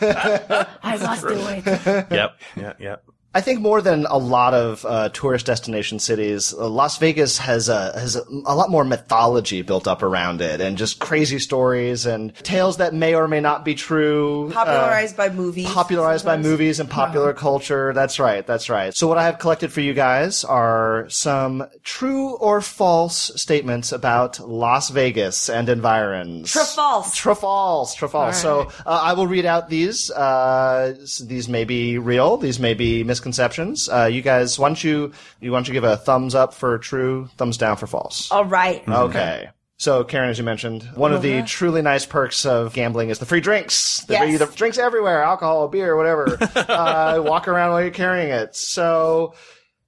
[0.82, 2.06] I must do it.
[2.10, 3.04] yep, yeah, yep.
[3.34, 7.70] I think more than a lot of uh, tourist destination cities, uh, Las Vegas has
[7.70, 12.04] a has a, a lot more mythology built up around it, and just crazy stories
[12.04, 14.48] and tales that may or may not be true.
[14.50, 15.66] uh, Popularized by movies.
[15.66, 17.94] popularized by movies and popular culture.
[17.94, 18.46] That's right.
[18.46, 18.94] That's right.
[18.94, 24.40] So what I have collected for you guys are some true or false statements about
[24.46, 26.52] Las Vegas and environs.
[26.52, 27.16] True false.
[27.16, 27.94] True false.
[27.94, 28.40] True false.
[28.42, 30.10] So uh, I will read out these.
[30.10, 32.36] Uh, these may be real.
[32.36, 33.88] These may be misconceptions.
[33.88, 36.78] Uh, you guys, why don't you, you why don't you give a thumbs up for
[36.78, 38.30] true, thumbs down for false?
[38.30, 38.86] All right.
[38.88, 39.48] Okay.
[39.76, 43.26] So, Karen, as you mentioned, one of the truly nice perks of gambling is the
[43.26, 44.04] free drinks.
[44.04, 44.38] The, Yes.
[44.38, 46.38] the drinks everywhere, alcohol, beer, whatever.
[46.54, 48.54] uh, walk around while you're carrying it.
[48.54, 49.34] So,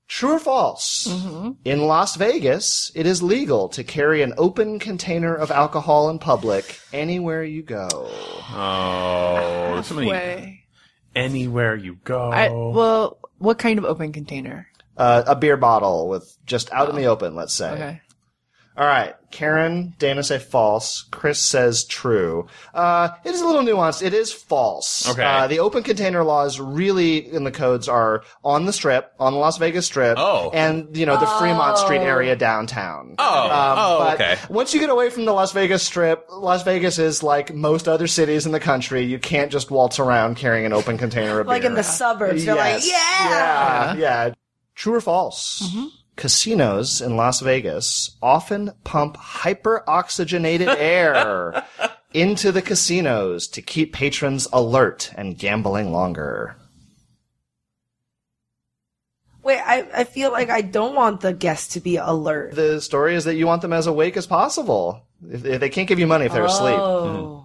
[0.09, 1.07] true or false?
[1.65, 6.81] In Las Vegas, it is legal to carry an open container of alcohol in public
[6.93, 7.89] anywhere you go.
[7.93, 10.09] Oh, so many.
[10.09, 10.65] Way.
[11.15, 12.33] Anywhere you go.
[12.33, 14.69] I, well, what kind of open container?
[14.97, 17.71] Uh, a beer bottle with just out in the open, let's say.
[17.73, 18.01] Okay.
[18.77, 21.03] All right, Karen, Dana say false.
[21.13, 22.49] Chris says true.
[22.75, 24.03] Uh, it is a little nuanced.
[24.03, 25.09] It is false.
[25.09, 25.23] Okay.
[25.23, 29.39] Uh, the open container laws really in the codes are on the strip, on the
[29.39, 30.17] Las Vegas Strip.
[30.19, 30.51] Oh.
[30.53, 33.15] And, you know, the Fremont Street area downtown.
[33.19, 34.39] Oh, oh, but okay.
[34.51, 38.09] Once you get away from the Las Vegas Strip, Las Vegas is like most other
[38.09, 39.05] cities in the country.
[39.05, 41.71] You can't just waltz around carrying an open container of Like beer.
[41.71, 43.95] in the suburbs, you're like, yeah.
[43.95, 44.35] yeah, yeah.
[44.75, 45.63] True or false?
[46.17, 51.65] Casinos in Las Vegas often pump hyperoxygenated air
[52.13, 56.57] into the casinos to keep patrons alert and gambling longer.
[59.43, 62.55] Wait, I, I feel like I don't want the guests to be alert.
[62.55, 65.07] The story is that you want them as awake as possible.
[65.29, 66.79] If, if they can't give you money if they're asleep.
[66.79, 67.05] Oh.
[67.05, 67.44] Mm-hmm.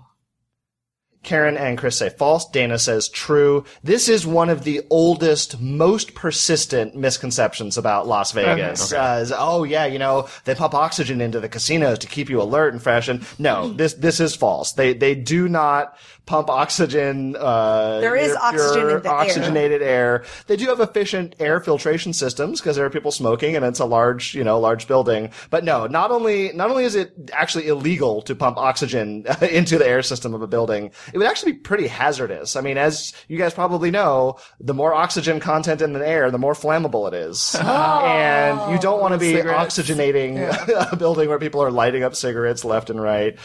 [1.22, 2.50] Karen and Chris say false.
[2.50, 3.66] Dana says true.
[3.84, 8.94] This is one of the oldest, most persistent misconceptions about Las Vegas.
[8.94, 12.42] Uh, is, oh yeah, you know they pump oxygen into the casinos to keep you
[12.42, 13.10] alert and fresh.
[13.10, 14.72] And no, this this is false.
[14.72, 15.98] They they do not
[16.30, 17.36] pump oxygen.
[17.36, 19.16] Uh, There is pure- oxygen in the air.
[19.16, 20.24] oxygenated air.
[20.46, 23.86] They do have efficient air filtration systems because there are people smoking and it's a
[23.86, 25.32] large you know large building.
[25.50, 29.88] But no, not only not only is it actually illegal to pump oxygen into the
[29.88, 32.56] air system of a building, it would actually be pretty hazardous.
[32.56, 36.38] I mean, as you guys probably know, the more oxygen content in the air, the
[36.38, 37.56] more flammable it is.
[37.60, 39.80] and you don't want to be Cigarettes.
[39.80, 40.38] oxygenating
[40.92, 43.38] a building where people are lighting up cigarettes left and right.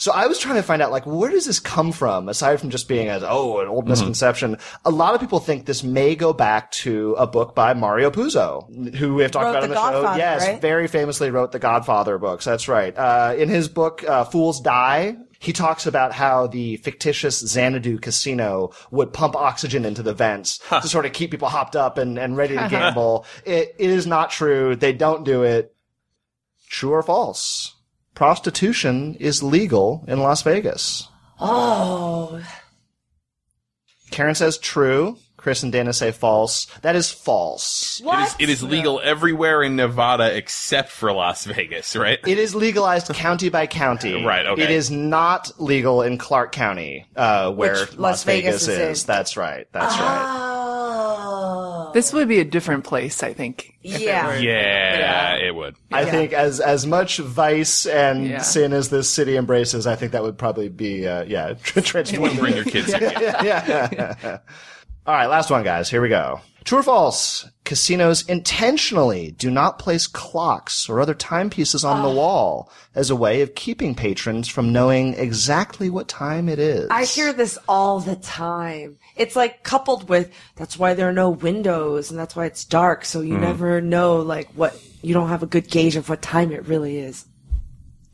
[0.00, 2.27] So I was trying to find out, like, where does this come from?
[2.28, 5.82] Aside from just being as, oh, an old misconception, a lot of people think this
[5.82, 9.62] may go back to a book by Mario Puzo, who we have talked Wrote about
[9.64, 10.16] on The the show.
[10.16, 10.60] Yes, right?
[10.60, 12.44] very famously wrote the Godfather books.
[12.44, 12.96] That's right.
[12.96, 18.72] Uh, in his book, uh, Fools Die, he talks about how the fictitious Xanadu casino
[18.90, 22.36] would pump oxygen into the vents to sort of keep people hopped up and, and
[22.36, 23.24] ready to gamble.
[23.44, 24.74] It, it is not true.
[24.74, 25.74] They don't do it.
[26.68, 27.74] True or false?
[28.14, 31.08] Prostitution is legal in Las Vegas.
[31.40, 32.40] Oh.
[34.10, 35.16] Karen says true.
[35.36, 36.66] Chris and Dana say false.
[36.82, 38.00] That is false.
[38.00, 38.36] It is, What?
[38.40, 42.18] it is legal everywhere in Nevada except for Las Vegas, right?
[42.26, 44.24] It is legalized county by county.
[44.28, 44.62] Right, okay.
[44.64, 48.98] It is not legal in Clark County, uh, where Which Las, Las Vegas, Vegas is.
[48.98, 49.04] is.
[49.04, 49.66] That's right.
[49.72, 50.57] That's right.
[51.98, 53.74] This would be a different place, I think.
[53.82, 54.38] if it Yeah.
[54.38, 55.74] Yeah, it would.
[55.90, 58.38] I think as as much vice and Yeah.
[58.42, 61.54] sin as this city embraces, I think that would probably be uh, yeah.
[61.64, 64.38] Trench You wouldn't bring your kids yeah, yeah, yeah.
[65.08, 65.90] All right, last one, guys.
[65.90, 66.40] Here we go.
[66.68, 67.48] True or false?
[67.64, 73.40] Casinos intentionally do not place clocks or other timepieces on the wall as a way
[73.40, 76.86] of keeping patrons from knowing exactly what time it is.
[76.90, 78.98] I hear this all the time.
[79.18, 83.04] It's like coupled with that's why there are no windows and that's why it's dark,
[83.04, 83.40] so you mm.
[83.40, 86.98] never know like what you don't have a good gauge of what time it really
[86.98, 87.26] is.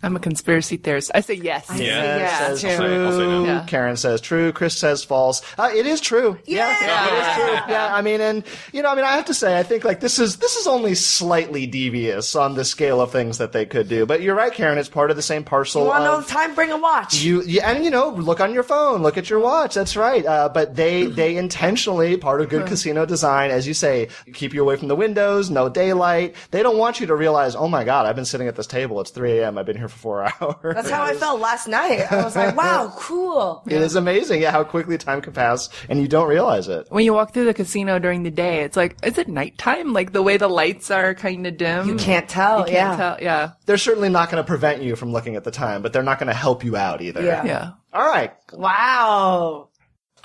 [0.05, 1.11] I'm a conspiracy theorist.
[1.15, 1.71] I say yes.
[1.71, 2.17] I say Yeah.
[2.19, 2.69] yeah, says too.
[2.69, 3.45] I'll say- I'll say no.
[3.45, 3.61] true.
[3.67, 4.53] Karen says true.
[4.53, 5.43] Chris says false.
[5.59, 6.39] Uh, it is true.
[6.45, 7.73] Yeah, it is true.
[7.75, 10.01] Yeah, I mean, and you know, I mean, I have to say, I think like
[10.01, 13.89] this is this is only slightly devious on the scale of things that they could
[13.89, 14.05] do.
[14.07, 14.79] But you're right, Karen.
[14.79, 15.83] It's part of the same parcel.
[15.83, 16.55] You want know of, the time?
[16.55, 17.23] Bring a watch.
[17.23, 19.75] you, yeah, and you know, look on your phone, look at your watch.
[19.75, 20.25] That's right.
[20.25, 24.63] Uh, but they they intentionally part of good casino design, as you say, keep you
[24.63, 26.35] away from the windows, no daylight.
[26.51, 29.01] They don't want you to realize, oh my god, I've been sitting at this table.
[29.01, 29.59] It's 3 a.m.
[29.59, 30.75] I've been here for four hours.
[30.75, 32.11] That's how I felt last night.
[32.13, 33.63] I was like, wow, cool.
[33.67, 36.87] It is amazing, yeah, how quickly time can pass, and you don't realize it.
[36.91, 39.93] When you walk through the casino during the day, it's like, is it nighttime?
[39.93, 41.89] Like the way the lights are kind of dim.
[41.89, 42.61] You can't tell.
[42.61, 42.97] You can't yeah.
[42.97, 43.23] tell.
[43.23, 43.51] Yeah.
[43.67, 46.19] They're certainly not going to prevent you from looking at the time, but they're not
[46.19, 47.23] going to help you out either.
[47.23, 47.45] Yeah.
[47.45, 47.71] Yeah.
[47.93, 48.33] All right.
[48.53, 49.69] Wow.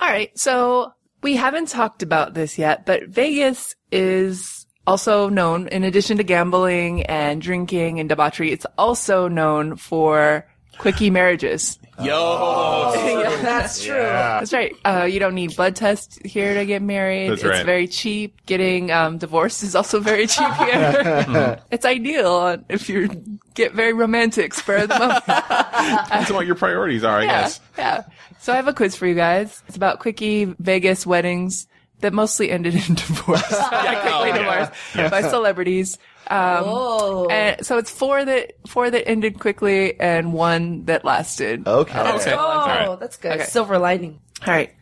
[0.00, 0.36] All right.
[0.38, 4.59] So we haven't talked about this yet, but Vegas is
[4.90, 10.44] also known, in addition to gambling and drinking and debauchery, it's also known for
[10.78, 11.78] quickie marriages.
[12.02, 12.92] Yo,
[13.42, 13.94] That's true.
[13.94, 14.74] That's right.
[14.84, 17.30] Uh, you don't need blood tests here to get married.
[17.30, 17.66] That's it's right.
[17.66, 18.44] very cheap.
[18.46, 21.62] Getting um, divorced is also very cheap here.
[21.70, 23.08] it's ideal if you
[23.54, 25.24] get very romantic spur of the moment.
[25.26, 27.60] depends on what your priorities are, I yeah, guess.
[27.78, 28.02] yeah.
[28.40, 29.62] So I have a quiz for you guys.
[29.68, 31.68] It's about quickie Vegas weddings
[32.00, 33.42] that mostly ended in divorce.
[33.50, 34.38] yeah, quickly Oh, yeah.
[34.38, 35.98] divorced by celebrities.
[36.26, 37.26] Um, Oh.
[37.28, 41.66] and so it's four that four that ended quickly and one that lasted.
[41.66, 41.98] Okay.
[41.98, 42.34] Okay.
[42.38, 43.32] Oh, that's good.
[43.32, 43.44] Okay.
[43.44, 44.20] Silver lining.
[44.46, 44.72] All right.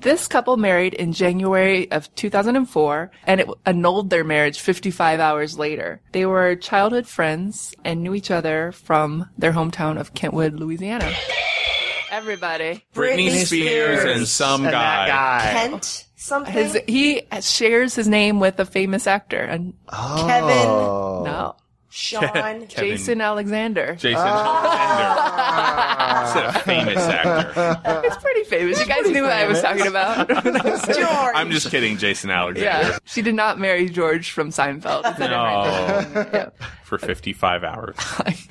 [0.00, 6.02] This couple married in January of 2004 and it annulled their marriage 55 hours later.
[6.12, 11.10] They were childhood friends and knew each other from their hometown of Kentwood, Louisiana.
[12.14, 12.84] Everybody.
[12.94, 14.16] Britney, Britney Spears, Spears.
[14.16, 15.06] and some And guy.
[15.06, 15.52] that guy.
[15.52, 16.52] Kent something.
[16.52, 19.40] His, he shares his name with a famous actor.
[19.40, 20.66] And Kevin.
[20.66, 21.22] Oh.
[21.26, 21.56] no,
[21.90, 22.22] Sean.
[22.22, 22.68] Kevin.
[22.68, 23.96] Jason Alexander.
[23.96, 26.20] Jason ah.
[26.24, 26.24] Alexander.
[26.24, 27.80] He's a famous actor.
[28.06, 28.78] It's pretty famous.
[28.80, 30.28] You guys knew what I was talking about.
[30.86, 31.32] George.
[31.34, 32.88] I'm just kidding, Jason Alexander.
[32.90, 32.98] yeah.
[33.04, 35.00] She did not marry George from Seinfeld.
[35.12, 35.30] Is right?
[35.30, 36.50] No, Yeah.
[36.84, 37.96] for 55 hours.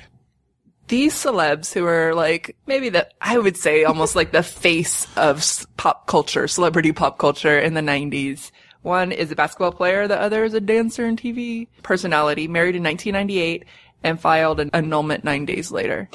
[0.88, 5.44] these celebs who are like maybe the I would say almost like the face of
[5.76, 8.50] pop culture, celebrity pop culture in the 90s.
[8.82, 12.82] One is a basketball player, the other is a dancer and TV personality, married in
[12.82, 13.64] 1998
[14.02, 16.10] and filed an annulment 9 days later.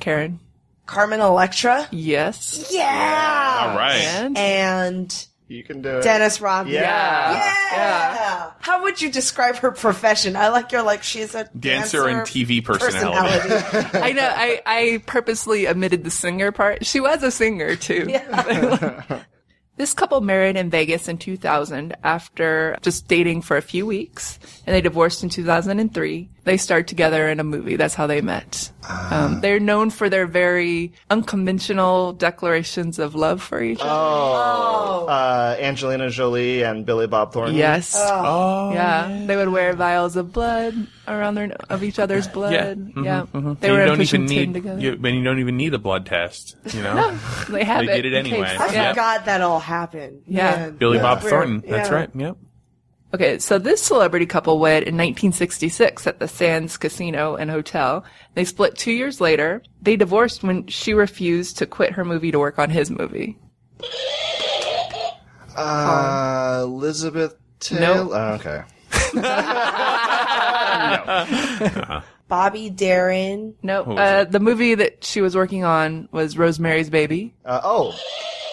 [0.00, 0.40] Karen.
[0.86, 1.86] Carmen Electra.
[1.90, 2.68] Yes.
[2.70, 3.68] Yeah.
[3.68, 4.00] All right.
[4.00, 6.02] And And You can do it.
[6.02, 6.74] Dennis Rodman.
[6.74, 7.54] Yeah.
[7.72, 8.50] Yeah.
[8.58, 10.34] How would you describe her profession?
[10.34, 13.48] I like your like she's a Dancer and TV personality.
[13.48, 13.98] personality.
[14.02, 16.84] I know I, I purposely omitted the singer part.
[16.84, 18.12] She was a singer too.
[19.78, 24.74] This couple married in Vegas in 2000 after just dating for a few weeks, and
[24.74, 26.30] they divorced in 2003.
[26.46, 27.74] They starred together in a movie.
[27.74, 28.70] That's how they met.
[28.88, 33.90] Um, they're known for their very unconventional declarations of love for each other.
[33.90, 35.06] Oh.
[35.08, 37.56] Uh, Angelina Jolie and Billy Bob Thornton.
[37.56, 37.96] Yes.
[37.98, 39.24] Oh, yeah.
[39.26, 40.74] They would wear vials of blood
[41.08, 42.52] around their of each other's blood.
[42.52, 42.74] Yeah.
[43.02, 43.26] Yeah.
[43.34, 43.58] Mhm, mhm.
[43.60, 44.80] They And were you don't Pushing even Tin need, together.
[44.80, 46.54] you, and you don't even need a blood test.
[46.72, 48.02] You know, they have They it.
[48.02, 48.56] did it anyway.
[48.56, 48.90] I Yeah.
[48.90, 50.22] forgot that all happened.
[50.28, 50.50] Yeah.
[50.56, 50.76] Man.
[50.76, 51.02] Billy Yeah.
[51.02, 51.30] Bob Weird.
[51.30, 51.64] Thornton.
[51.68, 52.08] That's right.
[52.14, 52.36] Yep.
[53.16, 58.04] Okay, so this celebrity couple wed in 1966 at the Sands Casino and Hotel.
[58.34, 59.62] They split two years later.
[59.80, 63.38] They divorced when she refused to quit her movie to work on his movie.
[65.56, 68.14] Uh, Elizabeth Taylor.
[68.14, 68.64] Oh, okay.
[71.06, 72.02] No.
[72.28, 73.54] Bobby Darin.
[73.62, 77.34] No, was uh, the movie that she was working on was Rosemary's Baby.
[77.46, 77.98] Uh, oh,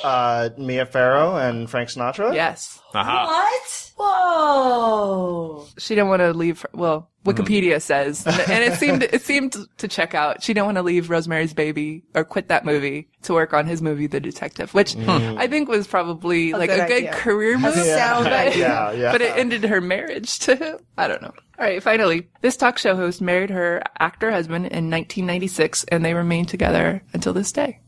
[0.06, 2.34] uh, Mia Farrow and Frank Sinatra.
[2.34, 2.80] Yes.
[2.94, 3.26] Aha.
[3.26, 3.83] What?
[3.96, 5.68] Whoa.
[5.78, 6.62] She didn't want to leave.
[6.62, 7.30] Her, well, mm-hmm.
[7.30, 10.44] Wikipedia says, and, and it seemed it seemed to check out.
[10.44, 13.82] She didn't want to leave Rosemary's Baby or quit that movie to work on his
[13.82, 15.38] movie, The Detective, which hmm.
[15.38, 17.14] I think was probably like good a good idea.
[17.14, 17.74] career move.
[17.76, 18.54] sound idea.
[18.64, 19.12] Yeah, yeah.
[19.12, 20.78] but it ended her marriage to him.
[20.98, 21.34] I don't know.
[21.60, 26.14] All right, finally, this talk show host married her actor husband in 1996, and they
[26.14, 27.80] remain together until this day.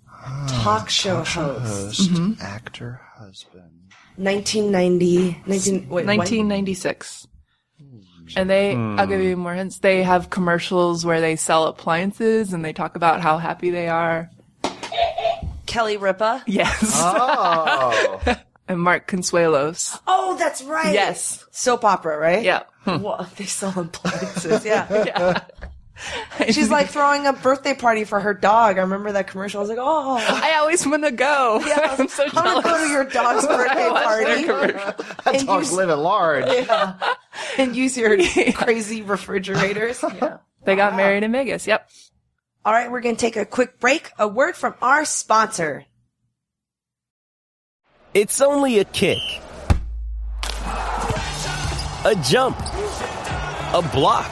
[0.48, 1.66] Talk show host.
[1.66, 2.42] Host, mm-hmm.
[2.42, 3.75] actor, husband.
[4.18, 5.44] 1990.
[5.46, 7.28] 19, wait, 1996.
[8.36, 9.80] And they, I'll give you more hints.
[9.80, 14.32] They have commercials where they sell appliances and they talk about how happy they are.
[15.66, 16.44] Kelly Ripa.
[16.48, 16.92] Yes.
[16.96, 18.20] Oh,
[18.68, 20.00] and Mark Consuelos.
[20.08, 20.94] Oh, that's right.
[20.94, 21.46] Yes.
[21.52, 22.44] Soap opera, right?
[22.44, 22.64] Yeah.
[22.86, 24.66] Well, they sell appliances.
[24.66, 24.88] Yeah.
[25.06, 25.44] yeah.
[26.52, 28.78] She's like throwing a birthday party for her dog.
[28.78, 29.60] I remember that commercial.
[29.60, 31.62] I was like, oh, I always want to go.
[31.66, 31.96] yeah.
[31.98, 32.66] I'm so I'm gonna jealous.
[32.66, 34.76] go to your dog's birthday party commercial.
[35.24, 36.68] that And dog's you- living large.
[37.58, 38.18] and use your
[38.54, 40.04] crazy refrigerators.
[40.66, 41.66] They got married in Vegas.
[41.68, 41.90] Yep.
[42.66, 44.12] All right, we're going to take a quick break.
[44.18, 45.86] A word from our sponsor.
[48.16, 49.20] It's only a kick.
[52.06, 52.58] A jump.
[52.60, 54.32] A block.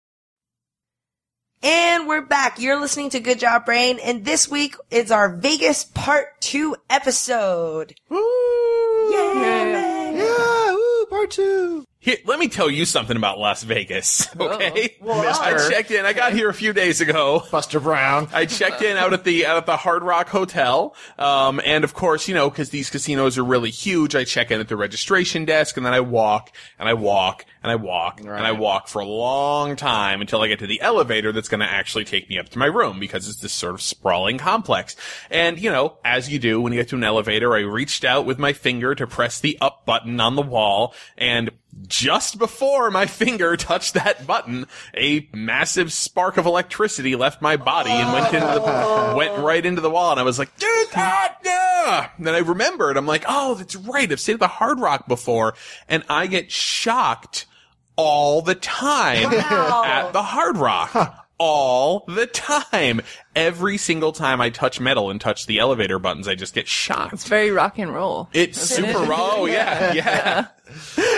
[1.63, 2.59] And we're back.
[2.59, 7.93] You're listening to Good Job Brain, and this week is our Vegas Part 2 episode.
[8.09, 8.17] Yay!
[10.17, 11.85] Yeah, ooh, part two.
[12.03, 14.27] Here, let me tell you something about Las Vegas.
[14.41, 15.43] Okay, Mister.
[15.43, 16.03] I checked in.
[16.03, 17.43] I got here a few days ago.
[17.51, 18.27] Buster Brown.
[18.33, 21.93] I checked in out at the out at the Hard Rock Hotel, um, and of
[21.93, 25.45] course, you know, because these casinos are really huge, I check in at the registration
[25.45, 28.99] desk, and then I walk and I walk and I walk and I walk for
[28.99, 32.39] a long time until I get to the elevator that's going to actually take me
[32.39, 34.95] up to my room because it's this sort of sprawling complex.
[35.29, 38.25] And you know, as you do when you get to an elevator, I reached out
[38.25, 41.51] with my finger to press the up button on the wall, and
[41.87, 47.91] just before my finger touched that button, a massive spark of electricity left my body
[47.91, 50.11] and went into the, went right into the wall.
[50.11, 52.09] And I was like, dude, ah, yeah.
[52.17, 54.11] And then I remembered, I'm like, oh, that's right.
[54.11, 55.55] I've stayed at the Hard Rock before.
[55.87, 57.45] And I get shocked
[57.95, 61.20] all the time at the Hard Rock.
[61.43, 63.01] All the time.
[63.35, 67.13] Every single time I touch metal and touch the elevator buttons, I just get shocked.
[67.13, 68.29] It's very rock and roll.
[68.31, 69.31] It's super raw.
[69.37, 70.47] Oh, yeah, yeah.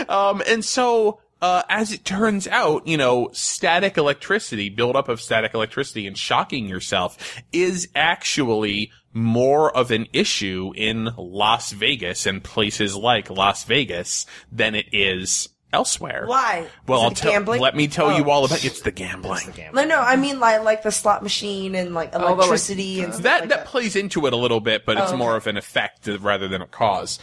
[0.07, 5.53] Um, and so, uh, as it turns out, you know, static electricity, buildup of static
[5.53, 12.95] electricity and shocking yourself is actually more of an issue in Las Vegas and places
[12.95, 16.23] like Las Vegas than it is elsewhere.
[16.25, 16.67] Why?
[16.87, 17.59] Well, Is I'll it tell, gambling?
[17.61, 18.29] let me tell you Oh.
[18.29, 19.53] all about, it's the gambling.
[19.73, 23.13] No, no, I mean like like the slot machine and like the, like, electricity and
[23.13, 23.65] stuff that like that that.
[23.67, 26.61] plays into it a little bit, but it's Oh, more of an effect rather than
[26.61, 27.19] a cause.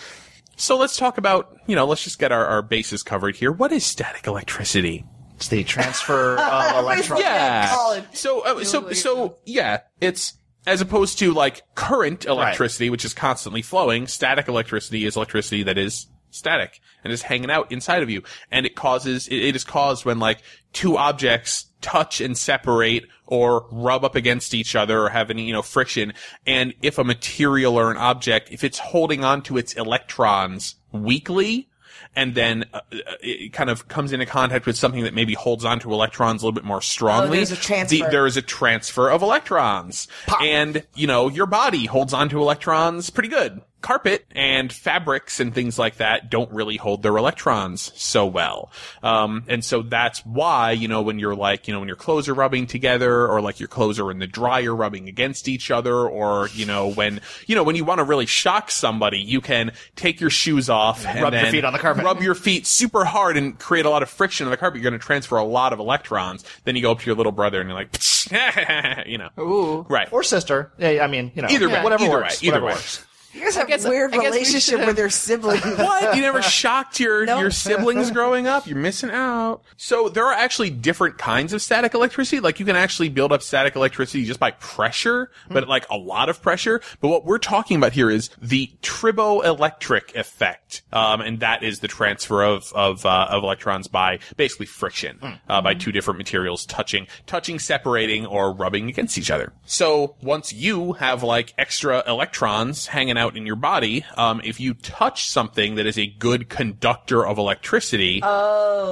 [0.57, 3.51] So let's talk about, you know, let's just get our, our bases covered here.
[3.51, 5.07] What is static electricity?
[5.37, 7.23] It's the transfer of electrons.
[7.23, 8.03] Yeah.
[8.13, 10.35] So, uh, so, so, yeah, it's
[10.67, 14.07] as opposed to like current electricity, which is constantly flowing.
[14.07, 18.67] Static electricity is electricity that is static and is hanging out inside of you, and
[18.67, 24.05] it causes it, it is caused when like two objects touch and separate or rub
[24.05, 26.13] up against each other or have any you know friction
[26.47, 31.71] and if a material or an object if it's holding on to its electrons weakly
[32.17, 35.65] and then uh, uh, it kind of comes into contact with something that maybe holds
[35.65, 37.37] on to electrons a little bit more strongly.
[37.39, 38.05] there's a transfer.
[38.05, 40.09] The- there is a transfer of electrons.
[40.41, 43.61] And, you know, your body holds on to electrons pretty good.
[43.81, 48.71] Carpet and fabrics and things like that don't really hold their electrons so well.
[49.03, 52.29] Um, and so that's why, you know, when you're like, you know, when your clothes
[52.29, 55.95] are rubbing together or like your clothes are in the dryer rubbing against each other
[55.95, 59.73] or, you know, when, you know, when you want to really shock somebody, you can
[59.97, 62.05] take your shoes off and Rub your feet on the carpet.
[62.05, 64.81] Rub your feet super hard and create a lot of friction on the carpet.
[64.81, 66.45] You're going to transfer a lot of electrons.
[66.65, 67.97] Then you go up to your little brother and you're like,
[69.07, 69.87] you know, Ooh.
[69.89, 70.13] right.
[70.13, 70.73] Or sister.
[70.79, 71.49] Yeah, I mean, you know.
[71.49, 72.43] Either way, whatever either works.
[72.43, 72.73] way, either whatever way.
[72.73, 73.07] works.
[73.33, 75.63] You guys have a weird I guess we relationship with your siblings.
[75.79, 76.17] What?
[76.17, 77.41] You never shocked your Nope.
[77.41, 78.67] your siblings growing up?
[78.67, 79.63] You're missing out.
[79.77, 82.41] So there are actually different kinds of static electricity.
[82.41, 86.29] Like you can actually build up static electricity just by pressure, but like a lot
[86.29, 86.81] of pressure.
[87.01, 91.89] But what we're talking about here is the triboelectric effect, um, and that is the
[91.89, 97.07] transfer of of uh, of electrons by basically friction, uh, by two different materials touching,
[97.27, 99.53] touching, separating, or rubbing against each other.
[99.65, 104.75] So once you have like extra electrons hanging out in your body, um, if you
[104.75, 108.21] touch something that is a good conductor of electricity,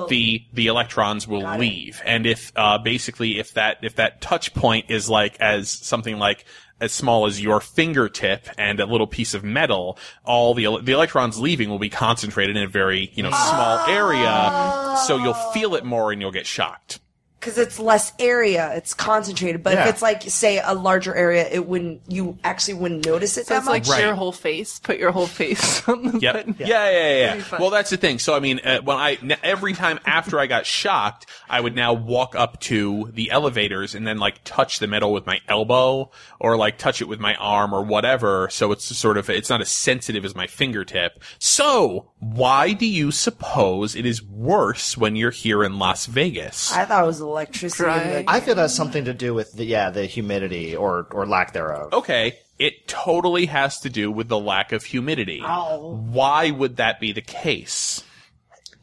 [0.08, 2.00] the the electrons will leave.
[2.04, 6.44] And if uh, basically if that if that touch point is like as something like
[6.80, 11.40] as small as your fingertip and a little piece of metal, all the the electrons
[11.40, 15.84] leaving will be concentrated in a very you know small area, so you'll feel it
[15.84, 17.00] more and you'll get shocked.
[17.40, 19.62] Because it's less area, it's concentrated.
[19.62, 19.84] But Yeah.
[19.84, 22.02] if it's like, say, a larger area, it wouldn't.
[22.08, 23.88] You actually wouldn't notice it So that it's much.
[23.88, 24.78] like your whole face.
[24.80, 26.34] Put your whole face on the Yep.
[26.34, 26.56] button.
[26.58, 27.34] Yeah, yeah, yeah.
[27.36, 27.42] yeah.
[27.58, 28.18] Well, that's the thing.
[28.18, 31.76] So, I mean, uh, when I n- every time after I got shocked, I would
[31.76, 36.10] now walk up to the elevators and then like touch the metal with my elbow
[36.40, 38.48] or like touch it with my arm or whatever.
[38.50, 41.22] So it's sort of it's not as sensitive as my fingertip.
[41.38, 46.72] So, why do you suppose it is worse when you're here in Las Vegas?
[46.72, 47.84] I thought it was electricity.
[47.84, 47.98] Dry.
[47.98, 51.26] and the- I feel that's something to do with the yeah the humidity or or
[51.26, 51.92] lack thereof.
[51.92, 55.42] Okay, it totally has to do with the lack of humidity.
[55.44, 55.94] Oh.
[56.10, 58.02] Why would that be the case?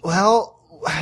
[0.02, 0.55] Well,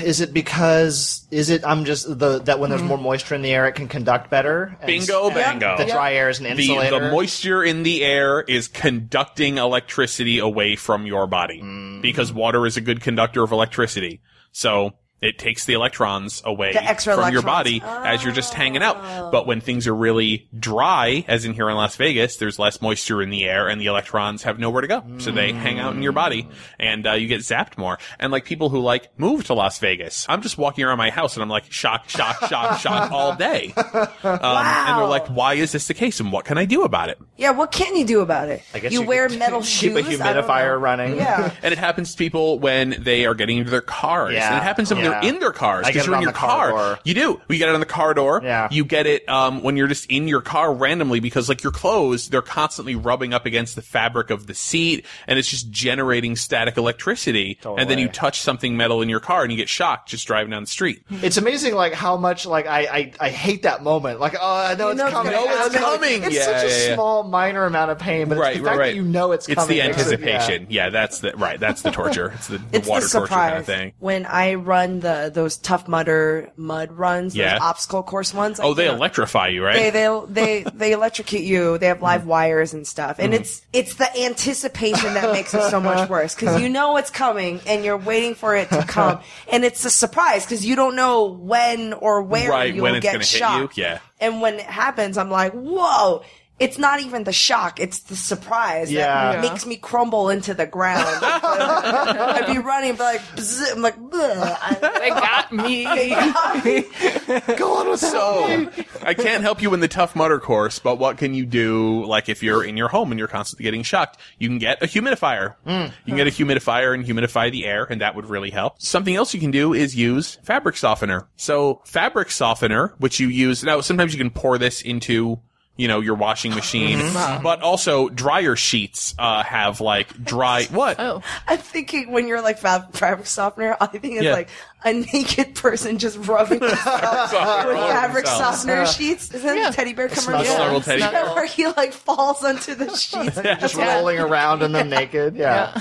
[0.04, 3.52] is it because is it I'm just the that when there's more moisture in the
[3.52, 4.76] air it can conduct better?
[4.80, 5.78] And Bingo, s- bango.
[5.78, 7.00] The dry air is an the, insulator.
[7.00, 12.02] the moisture in the air is conducting electricity away from your body Mm.
[12.02, 14.22] because water is a good conductor of electricity.
[14.52, 14.94] So
[15.24, 17.80] It takes the electrons away The extra from your electrons.
[17.82, 19.32] body as you're just hanging out.
[19.32, 23.22] But when things are really dry, as in here in Las Vegas, there's less moisture
[23.22, 25.04] in the air and the electrons have nowhere to go.
[25.20, 26.48] So they hang out in your body
[26.80, 27.98] and uh, you get zapped more.
[28.20, 31.36] And like people who like move to Las Vegas, I'm just walking around my house
[31.36, 33.74] and I'm like shock, shock, shock, shock all day.
[33.76, 37.10] Um, And they're like, why is this the case and what can I do about
[37.10, 37.20] it?
[37.38, 38.62] Yeah, what can you do about it?
[38.74, 40.20] I guess you, you wear could metal keep a shoes.
[40.22, 41.16] I don't humidifier running.
[41.16, 41.52] Yeah.
[41.64, 44.34] And it happens to people when they are getting into their cars.
[44.34, 44.50] Yeah.
[44.50, 45.12] And it happens when Yeah.
[45.22, 46.86] They're in their cars because you're in on your the car car.
[46.95, 46.99] door.
[47.03, 47.41] You do.
[47.49, 48.41] You get it on the car door.
[48.43, 48.68] Yeah.
[48.72, 52.30] You get it um, when you're just in your car randomly because like your clothes,
[52.30, 56.78] they're constantly rubbing up against the fabric of the seat and it's just generating static
[56.78, 57.59] electricity.
[57.66, 60.51] And then you touch something metal in your car and you get shocked just driving
[60.51, 61.03] down the street.
[61.24, 64.20] It's amazing, like how much like I I, I hate that moment.
[64.20, 65.32] Like oh, I know it's know coming.
[65.32, 65.80] gonna I know happen.
[65.80, 66.24] coming.
[66.24, 66.93] It's Yeah, such a yeah, yeah.
[66.95, 68.86] small, minor amount of pain, but right, it's the right, fact right.
[68.91, 69.78] that you know it's It's coming.
[69.78, 70.28] the makes it- yeah.
[70.28, 70.68] anticipation.
[70.70, 70.89] yeah.
[70.89, 71.59] that's the right.
[71.59, 72.32] That's the torture.
[72.36, 73.93] It's the, the It's water the torture kind of thing.
[73.99, 77.54] when I run the those tough mudder mud runs, Yeah.
[77.54, 78.60] those obstacle course ones.
[78.60, 79.76] Oh, they electrify you, right?
[79.76, 81.78] They they they they electrocute you.
[81.78, 82.26] They have live mm.
[82.26, 83.36] wires and stuff, and mm.
[83.36, 87.62] it's it's the anticipation that makes it so much worse because you know it's coming
[87.68, 89.20] and you're waiting for it to come,
[89.51, 93.04] and it's a surprise because you don't know when or where Right, you'll when it's
[93.04, 93.99] get hit you, yeah.
[94.20, 96.24] and when it happens, I'm like, whoa.
[96.60, 99.34] It's not even the shock; it's the surprise Yeah.
[99.34, 101.04] that makes me crumble into the ground.
[101.24, 105.84] I'd be running, but like, bzz, I'm like, "Bleh." I- They got me.
[107.58, 108.70] Go on with So
[109.01, 112.06] I can't help you in the tough mudder course, but what can you do?
[112.06, 114.86] Like if you're in your home and you're constantly getting shocked, you can get a
[114.86, 115.56] humidifier.
[115.66, 115.88] Mm.
[116.06, 118.82] You can get a humidifier and humidify the air, and that would really help.
[118.82, 121.28] Something else you can do is use fabric softener.
[121.36, 125.39] So fabric softener, which you use now, sometimes you can pour this into.
[125.76, 127.00] You know, your washing machine,
[127.42, 131.00] but also dryer sheets, uh, have like dry, what?
[131.00, 134.34] Oh, I'm thinking when you're like fabric softener, I think it's Yeah.
[134.34, 134.50] like
[134.86, 138.58] a naked person just rubbing themselves with fabric themselves.
[138.62, 139.34] softener sheets.
[139.34, 139.70] Isn't that Yeah.
[139.72, 140.26] the teddy bear snuggles.
[140.46, 140.56] commercial?
[140.56, 141.34] Snuggle teddy bear.
[141.34, 143.42] Where he like falls onto the sheets.
[143.42, 145.36] Just rolling around in them naked.
[145.36, 145.76] Yeah.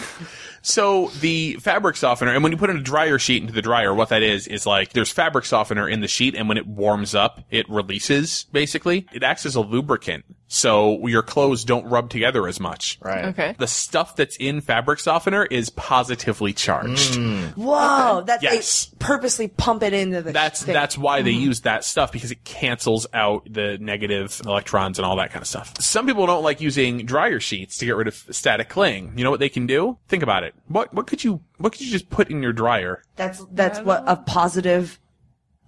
[0.63, 3.93] So the fabric softener, and when you put in a dryer sheet into the dryer,
[3.93, 7.15] what that is is like there's fabric softener in the sheet, and when it warms
[7.15, 8.45] up, it releases.
[8.53, 12.99] Basically, it acts as a lubricant, so your clothes don't rub together as much.
[13.03, 13.25] Right.
[13.27, 13.57] okay.
[13.59, 17.15] The stuff that's in fabric softener is positively charged.
[17.15, 17.57] Mm.
[17.57, 18.92] Whoa, that's Yes.
[19.03, 20.33] Purposely pump it into the.
[20.33, 20.73] That's thing.
[20.73, 21.43] that's why they mm-hmm.
[21.43, 25.49] use that stuff because it cancels out the negative electrons and all that kind of
[25.49, 25.75] stuff.
[25.81, 29.13] Some people don't like using dryer sheets to get rid of static cling.
[29.17, 29.99] You know what they can do?
[30.09, 30.55] Think about it.
[30.69, 33.03] What what could you what could you just put in your dryer?
[33.17, 34.99] That's that's what a positive,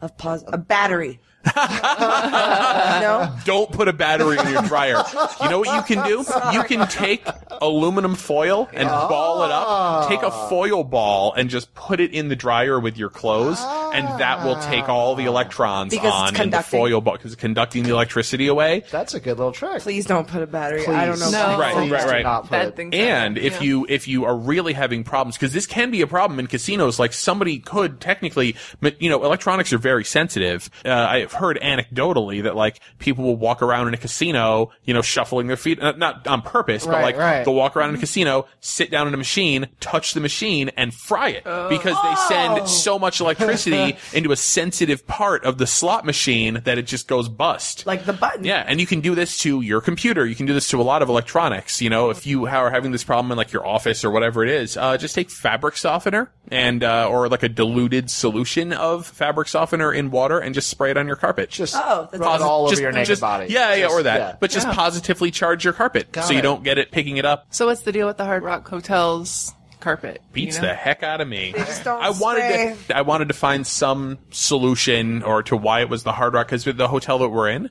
[0.00, 1.20] a pos a battery.
[1.56, 5.02] No, Don't put a battery in your dryer.
[5.42, 6.24] You know what you can do?
[6.52, 7.26] You can take
[7.60, 10.08] aluminum foil and ball it up.
[10.08, 14.06] Take a foil ball and just put it in the dryer with your clothes, and
[14.20, 17.40] that will take all the electrons Because it's on in the foil ball because it's
[17.40, 18.84] conducting the electricity away.
[18.90, 19.82] That's a good little trick.
[19.82, 20.86] please don't put a battery.
[20.86, 21.30] I don't know.
[21.30, 21.58] No.
[21.58, 22.50] Right, Please right, right.
[22.50, 22.94] Bad things.
[22.94, 23.62] And if Yeah.
[23.62, 26.98] you if you are really having problems, because this can be a problem in casinos,
[26.98, 30.70] like somebody could technically, but, you know, electronics are very sensitive.
[30.84, 35.02] Uh, I've heard anecdotally that like people will walk around in a casino, you know,
[35.02, 37.44] shuffling their feet, uh, not on purpose, but like right.
[37.44, 40.94] they'll walk around in a casino, sit down in a machine, touch the machine, and
[40.94, 46.04] fry it because they send so much electricity into a sensitive part of the slot
[46.04, 47.86] machine that it just goes bust.
[47.86, 48.44] Like the button.
[48.44, 50.26] Yeah, and you can do this to your computer.
[50.26, 51.80] You can do this to a lot of electronics.
[51.80, 54.50] You know, if you are having this problem in like your office or whatever it
[54.50, 59.48] is, uh, just take fabric softener and uh, or like a diluted solution of fabric
[59.48, 61.50] softener in water and just spray it on your carpet.
[61.50, 63.46] Just Oh, that's rub it all over Just- your naked just- body.
[63.48, 64.18] Yeah, yeah, or that.
[64.20, 64.36] yeah.
[64.40, 66.42] But just positively charge your carpet Got so you it.
[66.42, 67.46] don't get it picking it up.
[67.50, 70.22] So what's the deal with the Hard Rock Hotel's carpet?
[70.32, 70.68] Beats You know?
[70.68, 71.52] the heck out of me.
[71.56, 72.76] just don't I wanted spray.
[72.88, 76.48] to I wanted to find some solution or to why it was the Hard Rock
[76.48, 77.70] because the hotel that we're in,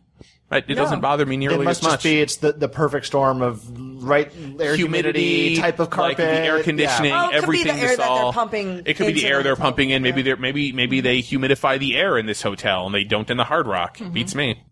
[0.54, 1.92] right, it doesn't bother me It nearly must as much.
[1.96, 3.64] just be it's the, the perfect storm of
[4.04, 7.70] right air humidity, type of like carpet, the air conditioning, Oh, it could be the
[7.70, 7.80] everything.
[7.84, 10.02] air to that they're pumping It could be the air they're pumping in.
[10.04, 13.38] Maybe they're maybe maybe they humidify the air in this hotel and they don't in
[13.38, 13.98] the Hard Rock.
[13.98, 14.14] Mm-hmm.
[14.14, 14.64] Beats me.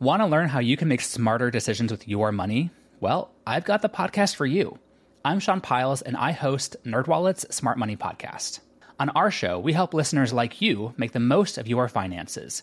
[0.00, 2.70] Want to learn how you can make smarter decisions with your money?
[3.00, 4.78] Well, I've got the podcast for you.
[5.24, 8.60] I'm Sean Pyles and I host NerdWallet's Smart Money Podcast.
[9.00, 12.62] On our show, we help listeners like you make the most of your finances.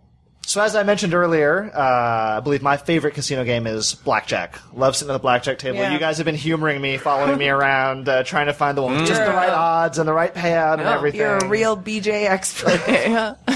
[0.45, 4.59] So as I mentioned earlier, uh, I believe my favorite casino game is blackjack.
[4.73, 5.77] Love sitting at the blackjack table.
[5.77, 5.93] Yeah.
[5.93, 8.97] You guys have been humoring me, following me around, uh, trying to find the one
[8.97, 11.21] with just the right odds and the right payout and everything.
[11.21, 12.81] You're a real BJ expert.
[12.87, 13.35] Yeah.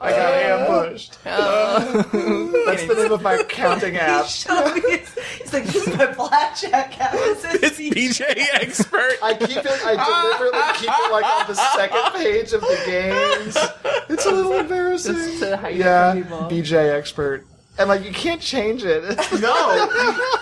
[0.00, 1.22] I got ambushed.
[1.24, 2.04] That's
[3.16, 4.26] the name of my counting app.
[4.26, 7.14] Show me his- He's like, this is my blackjack app.
[7.14, 8.22] It says It's BJ
[8.54, 9.12] expert.
[9.22, 9.66] I keep it.
[9.66, 13.56] I deliberately keep it like on the second page of the games.
[14.08, 15.14] It's a little embarrassing.
[15.14, 16.38] Just to hide yeah, from people.
[16.50, 17.46] BJ expert,
[17.78, 19.02] and like you can't change it.
[19.40, 19.88] no,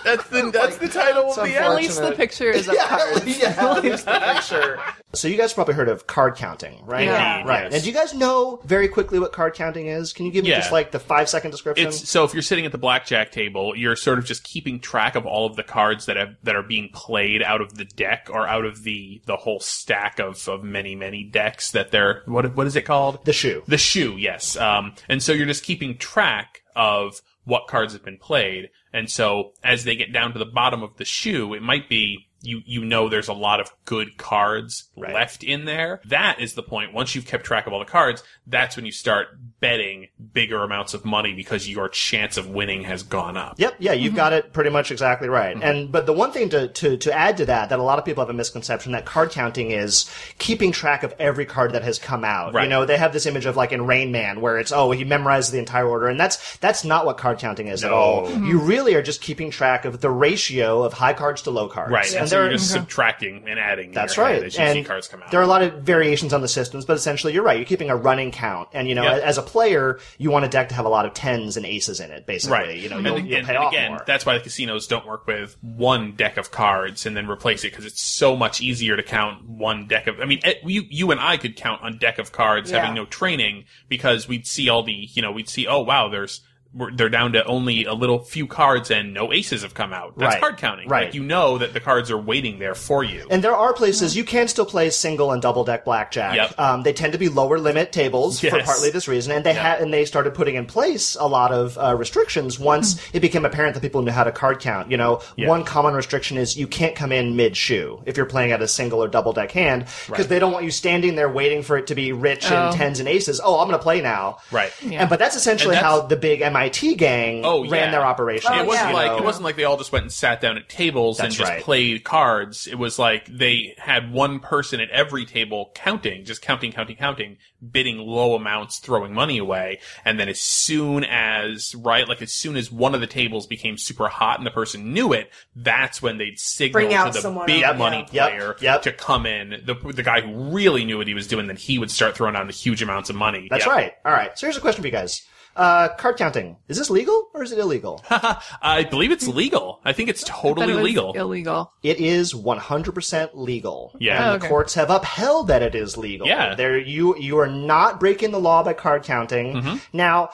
[0.04, 3.38] that's the that's the title of the At least the picture is of cards.
[3.38, 4.80] yeah, at least the picture.
[5.12, 7.04] So you guys probably heard of card counting, right?
[7.04, 7.42] Yeah.
[7.44, 7.64] Right.
[7.64, 7.74] Yes.
[7.74, 10.12] And do you guys know very quickly what card counting is?
[10.12, 10.58] Can you give me Yeah.
[10.60, 11.88] just like the five second description?
[11.88, 15.14] It's so if you're sitting at the blackjack table, you're sort of just keeping track
[15.16, 18.28] of all of the cards that have that are being played out of the deck
[18.32, 22.56] or out of the the whole stack of of many many decks that they're what
[22.56, 23.24] what is it called?
[23.24, 23.62] the shoe.
[23.66, 24.56] The shoe, yes.
[24.56, 28.70] Um, and so you're just keeping track of what cards have been played.
[28.92, 32.26] And so as they get down to the bottom of the shoe, it might be
[32.42, 36.00] you you know there's a lot of good cards left in there.
[36.06, 36.94] That is the point.
[36.94, 39.28] Once you've kept track of all the cards, that's when you start
[39.60, 43.54] betting bigger amounts of money because your chance of winning has gone up.
[43.58, 44.02] Yep, yeah, Mm-hmm.
[44.04, 45.54] you've got it pretty much exactly right.
[45.54, 45.62] Mm-hmm.
[45.68, 48.04] And but the one thing to, to to add to that that a lot of
[48.04, 51.98] people have a misconception that card counting is keeping track of every card that has
[51.98, 52.54] come out.
[52.54, 52.64] Right.
[52.64, 55.04] You know, they have this image of like in Rain Man where it's oh he
[55.04, 58.26] memorizes the entire order, and that's that's not what card counting is at all.
[58.28, 58.46] Mm-hmm.
[58.46, 61.92] You really are just keeping track of the ratio of high cards to low cards.
[61.92, 62.06] Right.
[62.10, 62.80] And And so there you're are- just mm-hmm.
[62.80, 63.92] subtracting and adding.
[63.92, 64.42] That's right.
[64.42, 65.30] As you and see cards come out.
[65.30, 67.58] there are a lot of variations on the systems, but essentially you're right.
[67.58, 68.68] You're keeping a running count.
[68.72, 69.22] And, you know, Yep.
[69.22, 72.00] as a player, you want a deck to have a lot of tens and aces
[72.00, 72.58] in it, basically.
[72.58, 72.78] Right.
[72.78, 74.04] You know, and, you'll, and- you'll pay and off again, more.
[74.06, 77.70] that's why the casinos don't work with one deck of cards and then replace it
[77.70, 80.20] because it's so much easier to count one deck of.
[80.20, 82.78] I mean, eh, you you and I could count on deck of cards Yeah.
[82.80, 86.40] having no training because we'd see all the you know we'd see oh wow there's.
[86.72, 90.16] We're, they're down to only a little few cards and no aces have come out.
[90.16, 90.40] That's Right.
[90.40, 90.88] card counting.
[90.88, 91.06] Right.
[91.06, 93.26] Like you know that the cards are waiting there for you.
[93.28, 96.36] And there are places you can still play single and double deck blackjack.
[96.36, 96.58] Yep.
[96.60, 99.62] Um, they tend to be lower limit tables for partly this reason, and they Yeah.
[99.62, 103.16] had and they started putting in place a lot of uh, restrictions once Hmm.
[103.16, 104.90] it became apparent that people knew how to card count.
[104.92, 108.52] You know, one common restriction is you can't come in mid shoe if you're playing
[108.52, 111.62] at a single or double deck hand because they don't want you standing there waiting
[111.62, 113.40] for it to be rich in tens and aces.
[113.42, 114.38] Oh, I'm going to play now.
[114.52, 114.72] Right.
[114.88, 118.50] And but that's essentially And that's- how the big MIT gang Oh, ran their operation.
[118.52, 118.94] Oh, it wasn't yeah.
[118.94, 121.32] like You it wasn't like they all just went and sat down at tables and
[121.32, 121.62] just right.
[121.62, 122.66] played cards.
[122.66, 127.38] It was like they had one person at every table counting, just counting, counting, counting,
[127.70, 132.56] bidding low amounts, throwing money away, and then as soon as right, like as soon
[132.56, 136.18] as one of the tables became super hot and the person knew it, that's when
[136.18, 138.28] they'd signal Bring out to the big else, money yeah.
[138.28, 138.82] Player yep.
[138.82, 139.62] to come in.
[139.64, 142.34] The the guy who really knew what he was doing, then he would start throwing
[142.34, 143.48] down the huge amounts of money.
[143.50, 143.74] That's Yep.
[143.74, 143.92] right.
[144.04, 144.38] All right.
[144.38, 145.22] So here's a question for you guys.
[145.56, 146.56] Uh, card counting.
[146.68, 148.02] Is this legal or is it illegal?
[148.10, 149.80] I believe it's legal.
[149.84, 151.12] I think it's totally it legal.
[151.12, 151.72] Illegal.
[151.82, 153.94] It is 100% legal.
[153.98, 154.16] Yeah.
[154.16, 156.26] And Oh, the courts have upheld that it is legal.
[156.26, 156.54] Yeah.
[156.54, 159.54] There, you, you are not breaking the law by card counting.
[159.54, 159.76] Mm-hmm.
[159.92, 160.30] Now,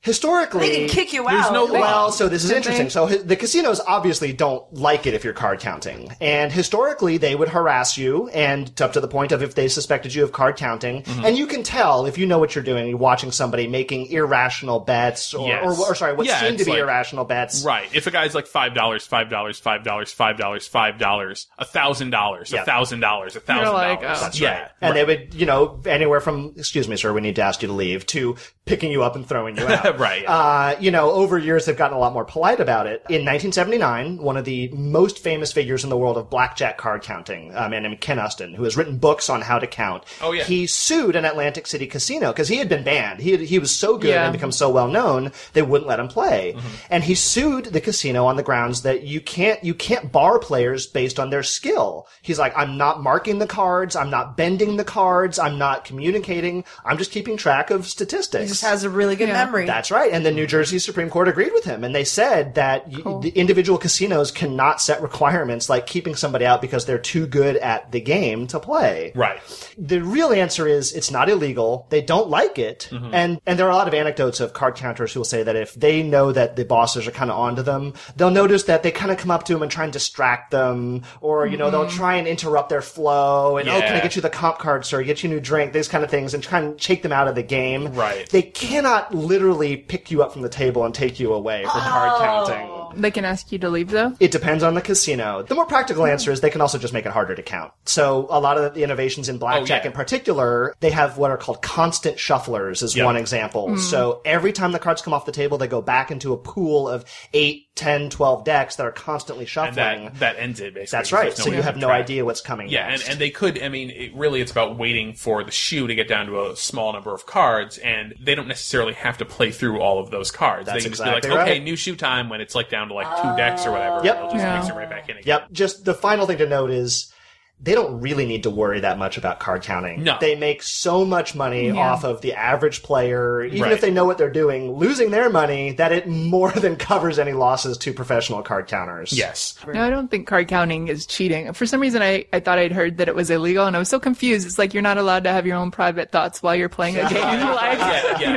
[0.00, 0.68] historically.
[0.68, 1.52] They can kick you There's out.
[1.52, 1.66] no.
[1.66, 2.84] Well, so this is interesting.
[2.86, 2.90] they?
[2.90, 6.10] So hi- the casinos obviously don't like it if you're card counting.
[6.20, 10.14] And historically, they would harass you and up to the point of if they suspected
[10.14, 11.02] you of card counting.
[11.02, 11.24] Mm-hmm.
[11.24, 14.80] And you can tell if you know what you're doing, you're watching somebody making irrational
[14.80, 15.64] bets or, Yes.
[15.80, 17.64] or, or sorry, what Yeah, seem to be like- irrational bets.
[17.64, 17.88] Right.
[17.94, 21.64] If a guy's like five dollars, five dollars, five dollars, five dollars, five dollars, a
[21.64, 23.98] thousand dollars, a thousand dollars, a thousand dollars.
[24.02, 24.20] oh.
[24.22, 24.68] That's Yeah.
[24.80, 27.68] And they would, you know, anywhere from, excuse me, sir, we need to ask you
[27.68, 28.36] to leave, to
[28.68, 29.98] picking you up and throwing you out.
[29.98, 30.24] Right.
[30.26, 33.02] Uh, you know, over years they've gotten a lot more polite about it.
[33.08, 37.52] In 1979, one of the most famous figures in the world of blackjack card counting,
[37.54, 40.04] a man named Ken Uston, who has written books on how to count.
[40.20, 40.44] Oh, yeah.
[40.44, 43.20] He sued an Atlantic City casino because he had been banned.
[43.20, 44.24] He had, he was so good Yeah.
[44.24, 46.54] and become so well known, they wouldn't let him play.
[46.56, 46.68] Mm-hmm.
[46.90, 50.86] And he sued the casino on the grounds that you can't, you can't bar players
[50.86, 52.06] based on their skill.
[52.22, 53.96] He's like, I'm not marking the cards.
[53.96, 55.38] I'm not bending the cards.
[55.38, 56.64] I'm not communicating.
[56.84, 58.48] I'm just keeping track of statistics.
[58.50, 59.44] He's just has a really good Yeah.
[59.44, 59.66] memory.
[59.66, 60.12] That's right.
[60.12, 61.84] And the New Jersey Supreme Court agreed with him.
[61.84, 66.60] And they said that y- the individual casinos cannot set requirements like keeping somebody out
[66.60, 69.12] because they're too good at the game to play.
[69.14, 69.40] Right.
[69.78, 71.86] The real answer is it's not illegal.
[71.90, 72.88] They don't like it.
[72.90, 73.14] Mm-hmm.
[73.14, 75.56] And, and there are a lot of anecdotes of card counters who will say that
[75.56, 78.90] if they know that the bosses are kind of onto them, they'll notice that they
[78.90, 81.02] kind of come up to them and try and distract them.
[81.20, 84.02] Or, you know, they'll try and interrupt their flow and, oh, can I Mm-hmm.
[84.08, 85.02] Get you the comp card, sir?
[85.02, 87.26] Get you a new drink, these kind of things and try and shake them out
[87.28, 87.92] of the game.
[87.94, 88.28] Right.
[88.30, 92.20] They cannot literally pick you up from the table and take you away for card
[92.20, 92.68] counting.
[92.68, 92.87] Oh.
[92.96, 94.14] They can ask you to leave though.
[94.20, 95.42] It depends on the casino.
[95.42, 96.10] The more practical hmm.
[96.10, 97.72] answer is they can also just make it harder to count.
[97.84, 99.86] So a lot of the innovations in blackjack Oh, yeah.
[99.88, 103.04] in particular, they have what are called constant shufflers is Yep.
[103.04, 103.70] one example.
[103.70, 103.76] Hmm.
[103.78, 106.88] So every time the cards come off the table, they go back into a pool
[106.88, 110.04] of 8, 10, 12 decks that are constantly And shuffling.
[110.04, 110.98] that that ends it basically.
[110.98, 111.22] That's right.
[111.34, 112.02] there's So you have no track.
[112.02, 113.62] idea what's coming Yeah, and, and they could.
[113.62, 116.56] I mean, it really, it's about waiting for the shoe to get down to a
[116.56, 120.30] small number of cards, and they don't necessarily have to play through all of those
[120.30, 120.66] cards.
[120.66, 121.62] That's they can exactly just be like, okay, right.
[121.62, 123.36] new shoe time when it's like down to like two oh.
[123.36, 124.00] decks or whatever.
[124.04, 124.14] Yep.
[124.14, 124.56] and They'll just Yeah.
[124.56, 125.24] mix it right back in again.
[125.26, 125.50] Yep.
[125.50, 127.12] Just the final thing to note is
[127.60, 130.04] they don't really need to worry that much about card counting.
[130.04, 130.16] No.
[130.20, 131.74] They make so much money Yeah.
[131.90, 133.72] off of the average player, even Right.
[133.72, 137.32] if they know what they're doing, losing their money, that it more than covers any
[137.32, 139.12] losses to professional card counters.
[139.12, 139.56] Yes.
[139.66, 141.52] No, I don't think card counting is cheating.
[141.52, 143.88] For some reason, I, I thought I'd heard that it was illegal, and I was
[143.88, 144.46] so confused.
[144.46, 147.08] It's like you're not allowed to have your own private thoughts while you're playing a
[147.08, 147.20] game.
[147.54, 148.30] like, Yeah, yeah.
[148.30, 148.36] you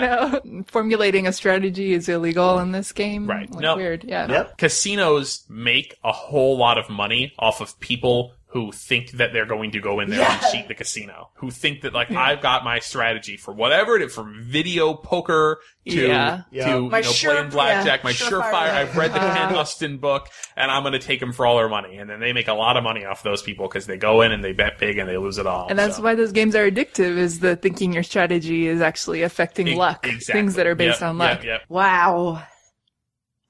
[0.52, 3.28] know, formulating a strategy is illegal in this game.
[3.28, 3.50] Right.
[3.52, 3.76] Like, No.
[3.76, 4.04] Weird.
[4.04, 4.28] Yeah.
[4.30, 4.58] Yep.
[4.58, 9.72] Casinos make a whole lot of money off of people who think that they're going
[9.72, 11.30] to go in there and cheat the casino.
[11.36, 15.62] Who think that like I've got my strategy for whatever it is, from video poker
[15.88, 16.42] to Yeah.
[16.52, 16.74] Yeah.
[16.76, 18.42] to My you know sure- playing blackjack, yeah, my surefire.
[18.52, 18.70] surefire.
[18.74, 20.28] I've read the Ken Uston book,
[20.58, 21.96] and I'm going to take them for all their money.
[21.98, 24.34] And then they make a lot of money off those people because they go in
[24.34, 25.68] and they bet big and they lose it all.
[25.70, 27.18] And that's So- why those games are addictive.
[27.18, 30.34] Is the thinking your strategy is actually affecting E- luck, exactly.
[30.42, 31.38] things that are based Yep, on luck.
[31.38, 31.62] Yep, yep.
[31.70, 32.44] Wow.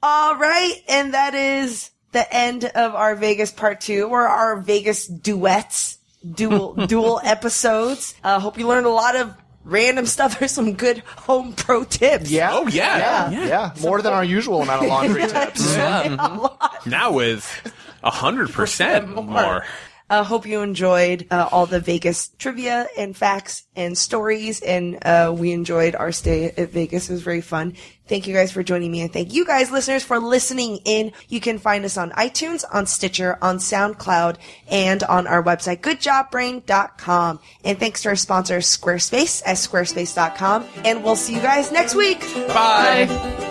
[0.04, 5.08] All right, and that is the end of our Vegas part two, or our Vegas
[5.08, 5.98] duets,
[6.30, 8.16] dual dual episodes.
[8.24, 9.34] Uh, hope you learned a lot of
[9.64, 10.38] random stuff.
[10.40, 12.30] There's some good home pro tips.
[12.30, 12.50] Yeah.
[12.54, 13.30] Oh yeah.
[13.32, 13.46] Yeah.
[13.48, 13.74] Yeah.
[13.82, 15.76] More than our usual amount of laundry tips.
[15.76, 19.66] Now with a hundred percent more.
[20.12, 25.34] Uh, hope you enjoyed uh, all the Vegas trivia and facts and stories, and uh,
[25.34, 27.10] we enjoyed our stay at Vegas.
[27.10, 27.78] It was very fun.
[28.10, 31.14] Thank you guys for joining me, and thank you guys, listeners, for listening in.
[31.30, 34.36] You can find us on iTunes, on Stitcher, on SoundCloud,
[34.70, 37.40] and on our website, goodjobbrain.com.
[37.64, 40.66] And thanks to our sponsor, Squarespace, at squarespace.com.
[40.84, 42.20] And we'll see you guys next week.
[42.50, 43.51] Bye.